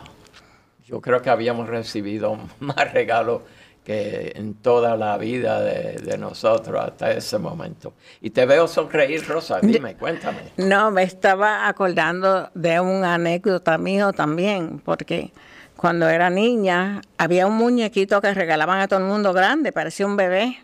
Yo 0.85 1.01
creo 1.01 1.22
que 1.22 1.30
habíamos 1.30 1.68
recibido 1.68 2.39
más 2.61 2.93
regalos 2.93 3.43
que 3.85 4.32
en 4.37 4.55
toda 4.55 4.97
la 4.97 5.18
vida 5.18 5.61
de, 5.61 5.99
de 5.99 6.16
nosotros 6.16 6.82
hasta 6.82 7.11
ese 7.12 7.39
momento. 7.39 7.93
Y 8.22 8.30
te 8.30 8.47
veo 8.47 8.66
sonreír, 8.66 9.26
Rosa. 9.26 9.61
Dime, 9.61 9.95
cuéntame. 9.95 10.39
No, 10.57 10.91
me 10.91 11.03
estaba 11.03 11.68
acordando 11.68 12.51
de 12.55 12.80
una 12.80 13.14
anécdota 13.14 13.76
mío 13.76 14.12
también, 14.14 14.80
porque 14.82 15.32
cuando 15.76 16.09
era 16.09 16.30
niña 16.30 17.03
había 17.18 17.47
un 17.47 17.57
muñequito 17.57 18.22
que 18.22 18.32
regalaban 18.32 18.80
a 18.80 18.89
todo 18.89 19.01
el 19.01 19.07
mundo 19.07 19.35
grande, 19.35 19.70
parecía 19.70 20.07
un 20.07 20.16
bebé, 20.16 20.59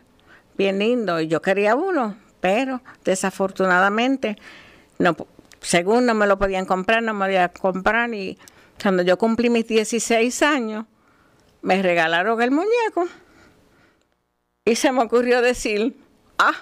bien 0.56 0.78
lindo, 0.78 1.20
y 1.20 1.28
yo 1.28 1.42
quería 1.42 1.74
uno, 1.74 2.16
pero 2.40 2.80
desafortunadamente, 3.04 4.36
no, 4.98 5.14
según 5.60 6.06
no 6.06 6.14
me 6.14 6.26
lo 6.26 6.38
podían 6.38 6.64
comprar, 6.64 7.02
no 7.02 7.12
me 7.12 7.26
lo 7.26 7.26
podían 7.26 7.50
comprar, 7.60 8.14
y 8.14 8.38
cuando 8.82 9.02
yo 9.02 9.18
cumplí 9.18 9.50
mis 9.50 9.66
16 9.66 10.42
años, 10.42 10.86
me 11.62 11.82
regalaron 11.82 12.40
el 12.40 12.50
muñeco, 12.50 13.08
y 14.64 14.76
se 14.76 14.92
me 14.92 15.02
ocurrió 15.02 15.42
decir, 15.42 15.96
ah, 16.38 16.54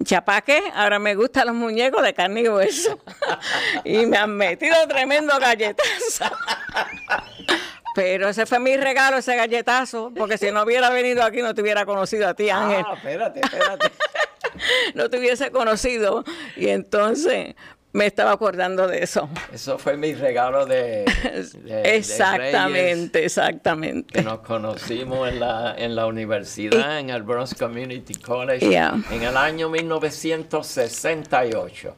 ¿Ya 0.00 0.24
para 0.24 0.40
qué? 0.42 0.60
Ahora 0.74 0.98
me 0.98 1.14
gustan 1.14 1.46
los 1.46 1.56
muñecos 1.56 2.02
de 2.02 2.12
carne 2.14 2.42
y 2.42 2.48
hueso. 2.48 2.98
y 3.84 4.06
me 4.06 4.16
han 4.16 4.36
metido 4.36 4.74
tremendo 4.88 5.38
galletazo. 5.38 6.24
Pero 7.94 8.28
ese 8.28 8.44
fue 8.44 8.58
mi 8.58 8.76
regalo, 8.76 9.18
ese 9.18 9.36
galletazo, 9.36 10.12
porque 10.16 10.36
si 10.36 10.50
no 10.50 10.64
hubiera 10.64 10.90
venido 10.90 11.22
aquí 11.22 11.42
no 11.42 11.54
te 11.54 11.62
hubiera 11.62 11.86
conocido 11.86 12.28
a 12.28 12.34
ti, 12.34 12.50
Ángel. 12.50 12.84
Ah, 12.86 12.94
espérate, 12.94 13.40
espérate. 13.40 13.92
No 14.94 15.10
te 15.10 15.18
hubiese 15.18 15.50
conocido. 15.50 16.22
Y 16.56 16.68
entonces 16.68 17.56
me 17.94 18.04
estaba 18.06 18.32
acordando 18.32 18.86
de 18.88 19.04
eso. 19.04 19.28
Eso 19.52 19.78
fue 19.78 19.96
mi 19.96 20.14
regalo 20.14 20.66
de, 20.66 21.04
exactamente, 21.84 23.24
exactamente. 23.24 24.14
que 24.14 24.22
nos 24.22 24.40
conocimos 24.40 25.28
en 25.28 25.38
la, 25.38 25.76
en 25.78 25.94
la 25.94 26.06
universidad, 26.06 26.98
en 26.98 27.10
el 27.10 27.22
Bronx 27.22 27.54
Community 27.54 28.16
College, 28.16 28.68
Yeah. 28.68 28.96
en 29.12 29.22
el 29.22 29.36
año 29.36 29.68
1968. 29.68 31.94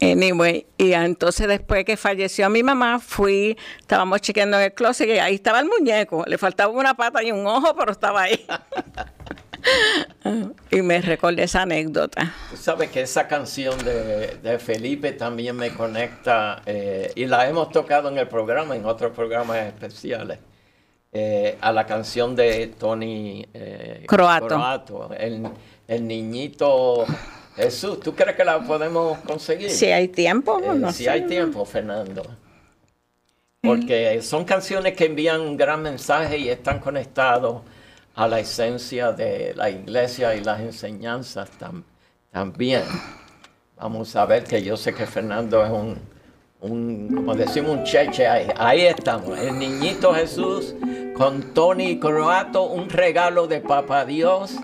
Anyway, 0.00 0.66
y 0.78 0.92
entonces 0.92 1.48
después 1.48 1.84
que 1.84 1.96
falleció 1.96 2.48
mi 2.48 2.62
mamá, 2.62 3.00
fui, 3.00 3.56
estábamos 3.80 4.20
chequeando 4.20 4.56
en 4.58 4.62
el 4.64 4.72
closet 4.72 5.08
y 5.08 5.18
ahí 5.18 5.34
estaba 5.36 5.58
el 5.60 5.66
muñeco. 5.66 6.24
Le 6.26 6.36
faltaba 6.38 6.72
una 6.72 6.94
pata 6.94 7.22
y 7.24 7.32
un 7.32 7.44
ojo, 7.46 7.74
pero 7.76 7.90
estaba 7.92 8.22
ahí. 8.22 8.44
y 10.70 10.82
me 10.82 11.00
recordé 11.00 11.44
esa 11.44 11.62
anécdota. 11.62 12.34
Sabes 12.62 12.90
que 12.90 13.00
esa 13.00 13.26
canción 13.26 13.76
de, 13.84 14.36
de 14.40 14.56
Felipe 14.60 15.10
también 15.10 15.56
me 15.56 15.70
conecta, 15.74 16.62
eh, 16.64 17.10
y 17.16 17.26
la 17.26 17.48
hemos 17.48 17.70
tocado 17.70 18.08
en 18.08 18.18
el 18.18 18.28
programa, 18.28 18.76
en 18.76 18.86
otros 18.86 19.10
programas 19.10 19.56
especiales, 19.66 20.38
eh, 21.12 21.58
a 21.60 21.72
la 21.72 21.84
canción 21.84 22.36
de 22.36 22.68
Tony 22.78 23.44
eh, 23.52 24.04
Croato. 24.06 24.46
Croato, 24.46 25.10
el, 25.12 25.44
el 25.88 26.06
niñito 26.06 27.04
Jesús. 27.56 27.98
¿Tú 27.98 28.14
crees 28.14 28.36
que 28.36 28.44
la 28.44 28.60
podemos 28.60 29.18
conseguir? 29.26 29.68
Si 29.68 29.86
hay 29.86 30.06
tiempo, 30.06 30.60
no 30.60 30.92
si 30.92 31.02
sé. 31.02 31.10
hay 31.10 31.26
tiempo, 31.26 31.64
Fernando. 31.64 32.22
Porque 33.60 34.22
son 34.22 34.44
canciones 34.44 34.94
que 34.94 35.06
envían 35.06 35.40
un 35.40 35.56
gran 35.56 35.82
mensaje 35.82 36.38
y 36.38 36.48
están 36.48 36.78
conectados 36.78 37.62
a 38.14 38.28
la 38.28 38.38
esencia 38.38 39.10
de 39.10 39.52
la 39.56 39.68
iglesia 39.68 40.36
y 40.36 40.44
las 40.44 40.60
enseñanzas 40.60 41.50
tam- 41.58 41.82
también. 42.32 42.82
Vamos 43.76 44.16
a 44.16 44.26
ver 44.26 44.44
que 44.44 44.62
yo 44.62 44.76
sé 44.76 44.94
que 44.94 45.06
Fernando 45.06 45.64
es 45.64 45.70
un, 45.70 45.98
un 46.60 47.14
como 47.14 47.34
decimos, 47.34 47.70
un 47.70 47.84
cheche 47.84 48.26
ahí. 48.26 48.48
Ahí 48.56 48.80
estamos, 48.82 49.38
el 49.38 49.58
niñito 49.58 50.14
Jesús 50.14 50.74
con 51.14 51.54
Tony 51.54 51.98
Croato, 52.00 52.64
un 52.64 52.88
regalo 52.88 53.46
de 53.46 53.60
Papá 53.60 54.04
Dios 54.04 54.56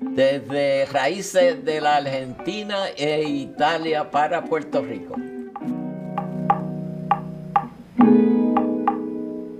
desde 0.00 0.86
raíces 0.86 1.64
de 1.64 1.80
la 1.80 1.96
Argentina 1.96 2.88
e 2.96 3.22
Italia 3.22 4.10
para 4.10 4.44
Puerto 4.44 4.82
Rico. 4.82 5.14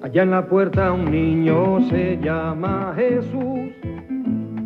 Allá 0.02 0.22
en 0.24 0.30
la 0.30 0.46
puerta 0.46 0.92
un 0.92 1.10
niño 1.10 1.88
se 1.88 2.18
llama 2.18 2.92
Jesús, 2.96 3.70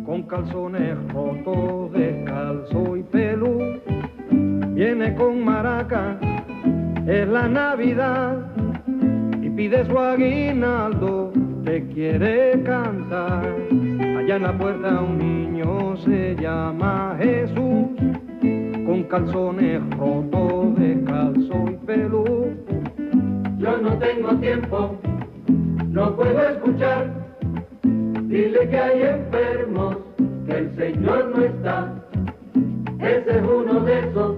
con 0.07 0.23
calzones 0.23 0.95
rotos, 1.11 1.91
descalzo 1.91 2.95
y 2.95 3.03
pelú. 3.03 3.59
Viene 4.73 5.13
con 5.15 5.43
maraca, 5.43 6.17
es 7.05 7.27
la 7.27 7.49
Navidad, 7.49 8.37
y 9.41 9.49
pide 9.49 9.85
su 9.85 9.99
aguinaldo, 9.99 11.33
te 11.65 11.85
quiere 11.89 12.63
cantar. 12.63 13.53
Allá 14.17 14.37
en 14.37 14.43
la 14.43 14.57
puerta 14.57 15.01
un 15.01 15.17
niño 15.17 15.97
se 15.97 16.37
llama 16.39 17.17
Jesús, 17.19 17.87
con 18.85 19.03
calzones 19.09 19.81
rotos, 19.97 20.73
descalzo 20.79 21.65
y 21.69 21.85
pelú. 21.85 22.23
yo 23.57 23.77
no 23.77 23.97
tengo 23.97 24.33
tiempo, 24.37 24.95
no 25.89 26.15
puedo 26.15 26.47
escuchar. 26.47 27.26
Dile 28.27 28.67
que 28.67 28.77
hay 28.77 29.01
enfermos, 29.03 29.99
que 30.45 30.57
el 30.57 30.75
Señor 30.75 31.31
no 31.33 31.45
está. 31.45 31.93
Ese 32.99 33.37
es 33.37 33.41
uno 33.41 33.79
de 33.79 33.99
esos, 33.99 34.37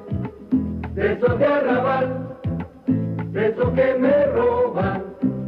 de 0.94 1.14
esos 1.14 1.40
de 1.40 1.46
arrabal, 1.46 2.38
de 3.32 3.48
esos 3.48 3.70
que 3.72 3.96
me 4.00 4.26
roban, 4.28 5.06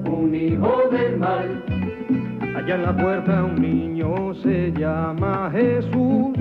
un 0.10 0.34
hijo 0.34 0.90
del 0.92 1.18
mal. 1.18 1.64
Allá 2.56 2.76
en 2.76 2.82
la 2.82 2.98
puerta 2.98 3.44
un 3.44 3.62
niño 3.62 4.34
se 4.42 4.72
llama 4.72 5.52
Jesús, 5.52 6.36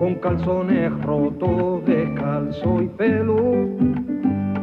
con 0.00 0.16
calzones 0.16 0.90
rotos, 1.04 1.84
descalzo 1.86 2.82
y 2.82 2.88
pelo. 2.88 3.68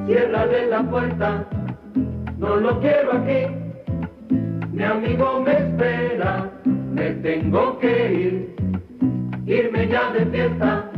Ciérrale 0.05 0.67
la 0.67 0.83
puerta, 0.83 1.45
no 2.37 2.57
lo 2.57 2.77
quiero 2.81 3.13
aquí. 3.13 3.60
Mi 4.81 4.87
amigo 4.87 5.41
me 5.41 5.51
espera, 5.51 6.49
me 6.65 7.11
tengo 7.21 7.77
que 7.77 8.13
ir, 8.13 8.55
irme 9.45 9.87
ya 9.87 10.11
de 10.11 10.25
fiesta, 10.25 10.89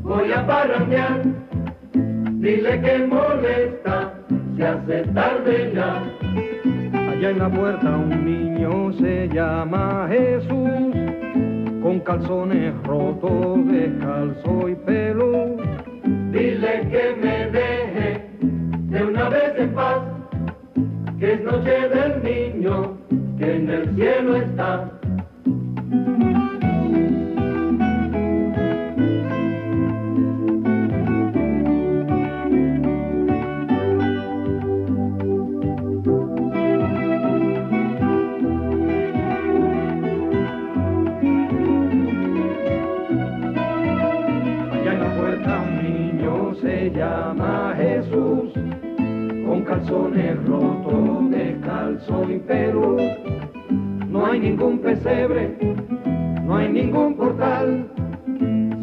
voy 0.00 0.32
a 0.32 0.46
parrandear. 0.46 1.20
Dile 1.92 2.80
que 2.80 3.06
molesta, 3.06 4.14
se 4.56 4.66
hace 4.66 5.02
tarde 5.12 5.72
ya. 5.74 6.02
Allá 7.10 7.28
en 7.28 7.38
la 7.40 7.50
puerta 7.50 7.90
un 7.94 8.24
niño 8.24 8.90
se 8.94 9.28
llama 9.28 10.08
Jesús, 10.08 10.94
con 11.82 12.00
calzones 12.00 12.72
rotos, 12.84 13.66
descalzo 13.66 14.66
y 14.66 14.74
pelo. 14.76 15.56
Dile 16.32 16.88
que 16.90 17.16
me 17.20 17.50
deje 17.50 18.22
de 18.88 19.04
una 19.04 19.28
vez 19.28 19.52
en 19.58 19.74
paz, 19.74 20.13
es 21.24 21.40
noche 21.42 21.88
del 21.88 22.22
niño, 22.22 22.96
que 23.38 23.56
en 23.56 23.70
el 23.70 23.94
cielo 23.94 24.36
está. 24.36 24.90
En 44.86 45.00
la 45.00 45.16
puerta 45.16 45.60
un 45.60 45.82
niño 45.82 46.54
se 46.60 46.90
llama 46.90 47.74
Jesús, 47.76 48.53
con 49.54 49.62
calzones 49.62 50.44
rotos, 50.46 51.30
descalzo 51.30 52.28
y 52.28 52.38
pelo. 52.40 52.96
No 54.08 54.26
hay 54.26 54.40
ningún 54.40 54.80
pesebre, 54.80 55.56
no 56.42 56.56
hay 56.56 56.72
ningún 56.72 57.14
portal, 57.14 57.86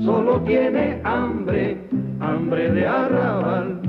solo 0.06 0.40
tiene 0.42 1.02
hambre, 1.04 1.78
hambre 2.22 2.72
de 2.72 2.88
arrabal. 2.88 3.82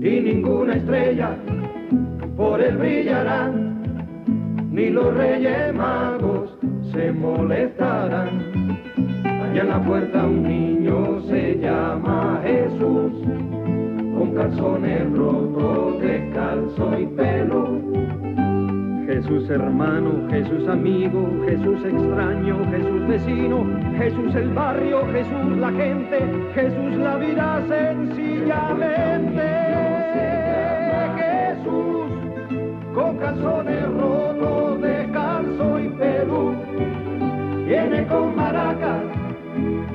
Y 0.00 0.20
ninguna 0.20 0.76
estrella 0.76 1.36
por 2.34 2.62
él 2.62 2.78
brillarán, 2.78 4.24
ni 4.72 4.88
los 4.88 5.14
reyes 5.14 5.74
magos 5.74 6.56
se 6.92 7.12
molestarán. 7.12 8.78
Allá 9.24 9.62
en 9.62 9.68
la 9.68 9.82
puerta 9.82 10.24
un 10.24 10.44
niño 10.44 11.20
se 11.28 11.58
llama 11.58 12.40
Jesús, 12.42 13.12
calzones 14.40 15.12
rotos, 15.12 16.00
descalzo 16.00 16.98
y 16.98 17.06
pelo. 17.08 17.78
Jesús 19.06 19.50
hermano, 19.50 20.12
Jesús 20.30 20.66
amigo, 20.66 21.28
Jesús 21.44 21.84
extraño, 21.84 22.56
Jesús 22.70 23.06
vecino, 23.06 23.66
Jesús 23.98 24.34
el 24.34 24.48
barrio, 24.54 25.06
Jesús 25.12 25.58
la 25.58 25.70
gente, 25.72 26.18
Jesús 26.54 26.96
la 26.96 27.16
vida 27.16 27.62
sencillamente. 27.68 29.42
Jesús 31.20 32.06
con 32.94 33.18
calzones 33.18 33.92
rotos, 33.92 34.80
descalzo 34.80 35.80
y 35.80 35.88
pelo, 35.90 36.54
viene 37.66 38.06
con 38.06 38.34
maracas 38.36 39.02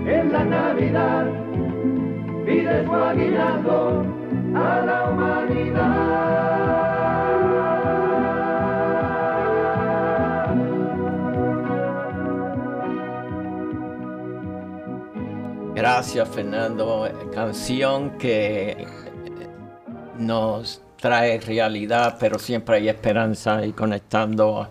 en 0.05 0.31
la 0.31 0.43
Navidad, 0.43 1.25
pide 2.45 2.85
su 2.85 4.24
a 4.55 4.81
la 4.85 5.09
humanidad. 5.09 6.15
Gracias, 15.75 16.29
Fernando. 16.29 17.07
Canción 17.33 18.17
que 18.17 18.87
nos 20.17 20.81
trae 20.97 21.39
realidad, 21.39 22.17
pero 22.19 22.39
siempre 22.39 22.77
hay 22.77 22.89
esperanza 22.89 23.65
y 23.65 23.73
conectando 23.73 24.69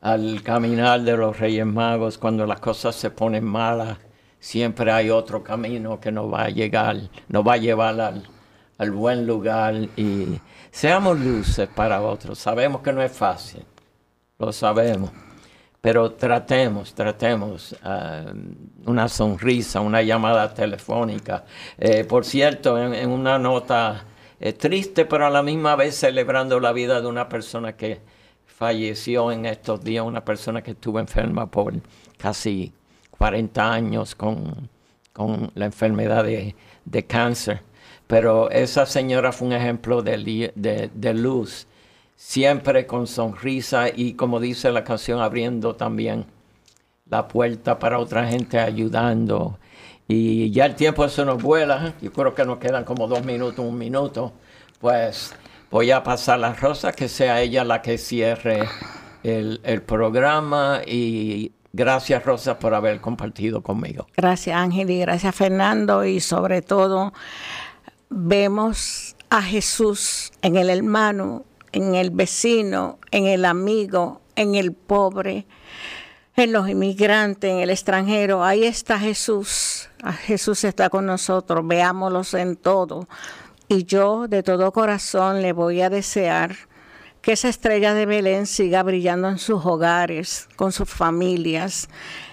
al 0.00 0.42
caminar 0.42 1.02
de 1.02 1.16
los 1.16 1.38
Reyes 1.38 1.66
Magos 1.66 2.18
cuando 2.18 2.46
las 2.46 2.60
cosas 2.60 2.96
se 2.96 3.10
ponen 3.10 3.44
malas. 3.44 3.98
Siempre 4.40 4.90
hay 4.90 5.10
otro 5.10 5.42
camino 5.42 6.00
que 6.00 6.12
nos 6.12 6.32
va 6.32 6.44
a 6.44 6.48
llegar, 6.48 6.96
nos 7.28 7.46
va 7.46 7.54
a 7.54 7.56
llevar 7.58 8.00
al, 8.00 8.22
al 8.78 8.92
buen 8.92 9.26
lugar 9.26 9.74
y 9.96 10.40
seamos 10.70 11.18
luces 11.18 11.68
para 11.68 12.00
otros. 12.00 12.38
Sabemos 12.38 12.80
que 12.80 12.92
no 12.92 13.02
es 13.02 13.12
fácil, 13.12 13.64
lo 14.38 14.52
sabemos. 14.52 15.10
Pero 15.80 16.12
tratemos, 16.12 16.92
tratemos 16.94 17.76
ah, 17.82 18.24
una 18.86 19.08
sonrisa, 19.08 19.80
una 19.80 20.02
llamada 20.02 20.52
telefónica. 20.52 21.44
Eh, 21.78 22.04
por 22.04 22.24
cierto, 22.24 22.76
en, 22.82 23.08
una 23.10 23.38
nota 23.38 24.04
eh, 24.40 24.52
triste, 24.52 25.04
pero 25.04 25.26
a 25.26 25.30
la 25.30 25.42
misma 25.42 25.76
vez 25.76 25.96
celebrando 25.96 26.58
la 26.58 26.72
vida 26.72 27.00
de 27.00 27.06
una 27.06 27.28
persona 27.28 27.76
que 27.76 28.00
falleció 28.46 29.30
en 29.30 29.46
estos 29.46 29.84
días, 29.84 30.04
una 30.04 30.24
persona 30.24 30.62
que 30.62 30.72
estuvo 30.72 30.98
enferma 30.98 31.46
por 31.48 31.74
casi 32.16 32.72
40 33.10 33.72
años 33.72 34.16
con, 34.16 34.68
con 35.12 35.52
la 35.54 35.66
enfermedad 35.66 36.24
de, 36.24 36.56
de 36.84 37.06
cáncer. 37.06 37.67
Pero 38.08 38.50
esa 38.50 38.86
señora 38.86 39.30
fue 39.32 39.48
un 39.48 39.54
ejemplo 39.54 40.02
de, 40.02 40.50
de- 40.54 41.14
luz, 41.14 41.66
siempre 42.16 42.86
con 42.86 43.06
sonrisa 43.06 43.88
y 43.94 44.14
como 44.14 44.40
dice 44.40 44.72
la 44.72 44.82
canción, 44.82 45.20
abriendo 45.20 45.76
también 45.76 46.24
la 47.08 47.28
puerta 47.28 47.78
para 47.78 47.98
otra 47.98 48.26
gente, 48.26 48.58
ayudando. 48.58 49.58
Y 50.08 50.50
ya 50.50 50.64
el 50.64 50.74
tiempo 50.74 51.06
se 51.08 51.24
nos 51.24 51.40
vuela, 51.42 51.92
yo 52.00 52.10
creo 52.12 52.34
que 52.34 52.44
nos 52.46 52.58
quedan 52.58 52.84
como 52.84 53.06
dos 53.06 53.24
minutos, 53.24 53.58
un 53.64 53.76
minuto. 53.78 54.32
Pues 54.80 55.34
voy 55.70 55.90
a 55.90 56.02
pasar 56.02 56.38
la 56.38 56.54
rosa, 56.54 56.92
que 56.92 57.08
sea 57.08 57.42
ella 57.42 57.62
la 57.62 57.82
que 57.82 57.98
cierre 57.98 58.66
el 59.22 59.82
programa. 59.82 60.80
Y 60.86 61.52
gracias 61.74 62.24
Rosa 62.24 62.58
por 62.58 62.72
haber 62.74 63.00
compartido 63.00 63.62
conmigo. 63.62 64.06
Gracias 64.16 64.56
Ángel 64.56 64.88
y 64.90 65.00
gracias 65.00 65.34
Fernando 65.34 66.04
y 66.06 66.20
sobre 66.20 66.62
todo 66.62 67.12
vemos 68.10 69.16
a 69.30 69.42
Jesús 69.42 70.32
en 70.42 70.56
el 70.56 70.70
hermano, 70.70 71.44
en 71.72 71.94
el 71.94 72.10
vecino, 72.10 72.98
en 73.10 73.26
el 73.26 73.44
amigo, 73.44 74.20
en 74.36 74.54
el 74.54 74.72
pobre, 74.72 75.46
en 76.36 76.52
los 76.52 76.68
inmigrantes, 76.68 77.50
en 77.50 77.58
el 77.58 77.70
extranjero. 77.70 78.44
Ahí 78.44 78.64
está 78.64 78.98
Jesús. 78.98 79.88
Ah, 80.02 80.12
Jesús 80.12 80.64
está 80.64 80.88
con 80.88 81.06
nosotros. 81.06 81.66
Veámoslos 81.66 82.34
en 82.34 82.56
todo. 82.56 83.08
Y 83.68 83.84
yo 83.84 84.28
de 84.28 84.42
todo 84.42 84.72
corazón 84.72 85.42
le 85.42 85.52
voy 85.52 85.82
a 85.82 85.90
desear 85.90 86.56
que 87.20 87.32
esa 87.32 87.48
estrella 87.48 87.92
de 87.92 88.06
Belén 88.06 88.46
siga 88.46 88.82
brillando 88.82 89.28
en 89.28 89.38
sus 89.38 89.66
hogares, 89.66 90.48
con 90.56 90.72
sus 90.72 90.88
familias, 90.88 91.88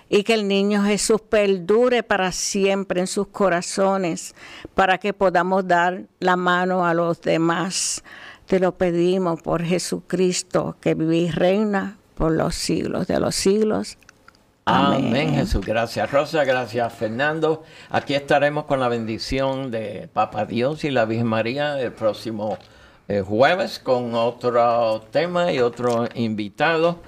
y 0.10 0.24
que 0.24 0.34
el 0.34 0.47
niño 0.47 0.84
Jesús 0.84 1.22
perdure 1.22 2.03
para 2.03 2.32
siempre 2.32 2.99
en 3.01 3.08
sus 3.08 3.28
corazones, 3.28 4.36
para 4.74 4.97
que 4.97 5.14
podamos 5.14 5.68
dar 5.68 6.03
la 6.20 6.36
mano 6.36 6.86
a 6.86 6.93
los 6.93 7.22
demás. 7.22 8.03
Te 8.45 8.60
lo 8.60 8.78
pedimos 8.78 9.41
por 9.41 9.64
Jesucristo, 9.64 10.78
que 10.80 10.93
vive 10.93 11.18
y 11.18 11.32
reina 11.32 11.97
por 12.14 12.32
los 12.32 12.56
siglos 12.56 13.08
de 13.08 13.20
los 13.20 13.36
siglos. 13.36 13.97
Amén. 14.66 15.08
Amén. 15.08 15.36
Jesús. 15.36 15.66
Gracias 15.66 16.12
Rosa, 16.12 16.43
gracias 16.43 16.91
Fernando. 16.93 17.64
Aquí 17.89 18.16
estaremos 18.16 18.66
con 18.66 18.80
la 18.80 18.88
bendición 18.88 19.70
de 19.70 20.10
Papa 20.12 20.45
Dios 20.45 20.84
y 20.84 20.91
la 20.91 21.06
Virgen 21.06 21.28
María 21.28 21.80
el 21.80 21.91
próximo 21.91 22.58
eh, 23.08 23.22
jueves 23.22 23.78
con 23.78 24.16
otro 24.16 25.03
tema 25.12 25.51
y 25.51 25.60
otro 25.60 26.08
invitado. 26.16 27.01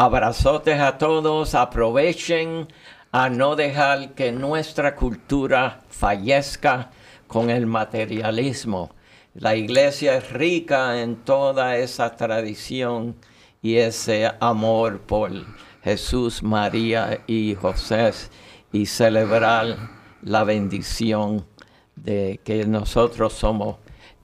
Abrazotes 0.00 0.78
a 0.78 0.96
todos, 0.96 1.56
aprovechen 1.56 2.68
a 3.10 3.28
no 3.28 3.56
dejar 3.56 4.14
que 4.14 4.30
nuestra 4.30 4.94
cultura 4.94 5.80
fallezca 5.88 6.92
con 7.26 7.50
el 7.50 7.66
materialismo. 7.66 8.90
La 9.34 9.56
iglesia 9.56 10.18
es 10.18 10.30
rica 10.30 11.02
en 11.02 11.16
toda 11.16 11.78
esa 11.78 12.14
tradición 12.14 13.16
y 13.60 13.78
ese 13.78 14.30
amor 14.38 15.00
por 15.00 15.32
Jesús, 15.82 16.44
María 16.44 17.24
y 17.26 17.56
José 17.56 18.12
y 18.70 18.86
celebrar 18.86 19.78
la 20.22 20.44
bendición 20.44 21.44
de 21.96 22.38
que 22.44 22.64
nosotros 22.66 23.32
somos 23.32 23.78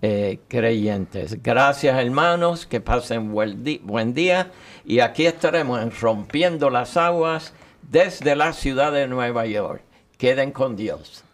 eh, 0.07 0.41
creyentes. 0.49 1.43
Gracias 1.43 1.99
hermanos, 1.99 2.67
que 2.67 2.79
pasen 2.79 3.33
buen, 3.33 4.13
día 4.13 4.51
y 4.85 5.01
aquí 5.01 5.25
estaremos 5.25 5.81
en 5.81 5.91
Rompiendo 5.99 6.69
las 6.69 6.99
Aguas 6.99 7.55
desde 7.81 8.37
la 8.37 8.53
ciudad 8.53 8.93
de 8.93 9.09
Nueva 9.09 9.47
York. 9.47 9.81
Queden 10.19 10.53
con 10.53 10.77
Dios. 10.77 11.25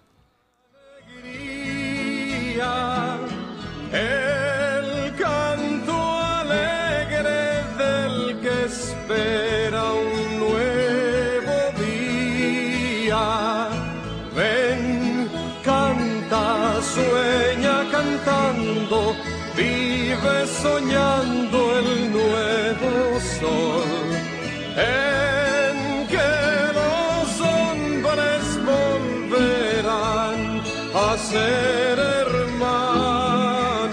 El 3.93 4.20
soñando 20.47 21.79
el 21.79 22.13
nuevo 22.13 23.21
sol. 23.39 24.11
Ser 31.31 31.99
hermanos. 31.99 33.91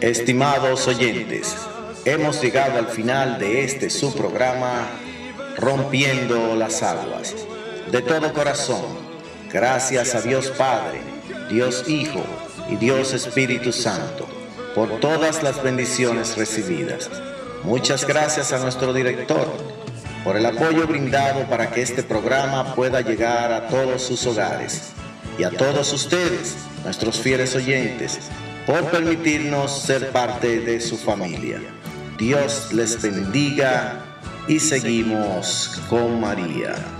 Estimados 0.00 0.86
oyentes, 0.86 1.56
hemos 2.04 2.40
llegado 2.42 2.78
al 2.78 2.86
final 2.86 3.38
de 3.38 3.64
este 3.64 3.88
su 3.88 4.14
programa 4.14 4.86
Rompiendo 5.56 6.54
las 6.54 6.82
Aguas. 6.82 7.34
De 7.90 8.02
todo 8.02 8.32
corazón, 8.34 8.84
gracias 9.50 10.14
a 10.14 10.20
Dios 10.20 10.50
Padre, 10.50 11.00
Dios 11.50 11.88
Hijo 11.88 12.22
y 12.68 12.76
Dios 12.76 13.14
Espíritu 13.14 13.72
Santo 13.72 14.37
por 14.78 15.00
todas 15.00 15.42
las 15.42 15.60
bendiciones 15.60 16.36
recibidas. 16.36 17.10
Muchas 17.64 18.06
gracias 18.06 18.52
a 18.52 18.60
nuestro 18.60 18.92
director 18.92 19.52
por 20.22 20.36
el 20.36 20.46
apoyo 20.46 20.86
brindado 20.86 21.48
para 21.48 21.68
que 21.72 21.82
este 21.82 22.04
programa 22.04 22.76
pueda 22.76 23.00
llegar 23.00 23.52
a 23.52 23.66
todos 23.66 24.02
sus 24.02 24.24
hogares 24.24 24.92
y 25.36 25.42
a 25.42 25.50
todos 25.50 25.92
ustedes, 25.92 26.54
nuestros 26.84 27.18
fieles 27.18 27.56
oyentes, 27.56 28.20
por 28.68 28.84
permitirnos 28.84 29.82
ser 29.82 30.10
parte 30.10 30.60
de 30.60 30.80
su 30.80 30.96
familia. 30.96 31.60
Dios 32.16 32.72
les 32.72 33.02
bendiga 33.02 34.04
y 34.46 34.60
seguimos 34.60 35.82
con 35.90 36.20
María. 36.20 36.97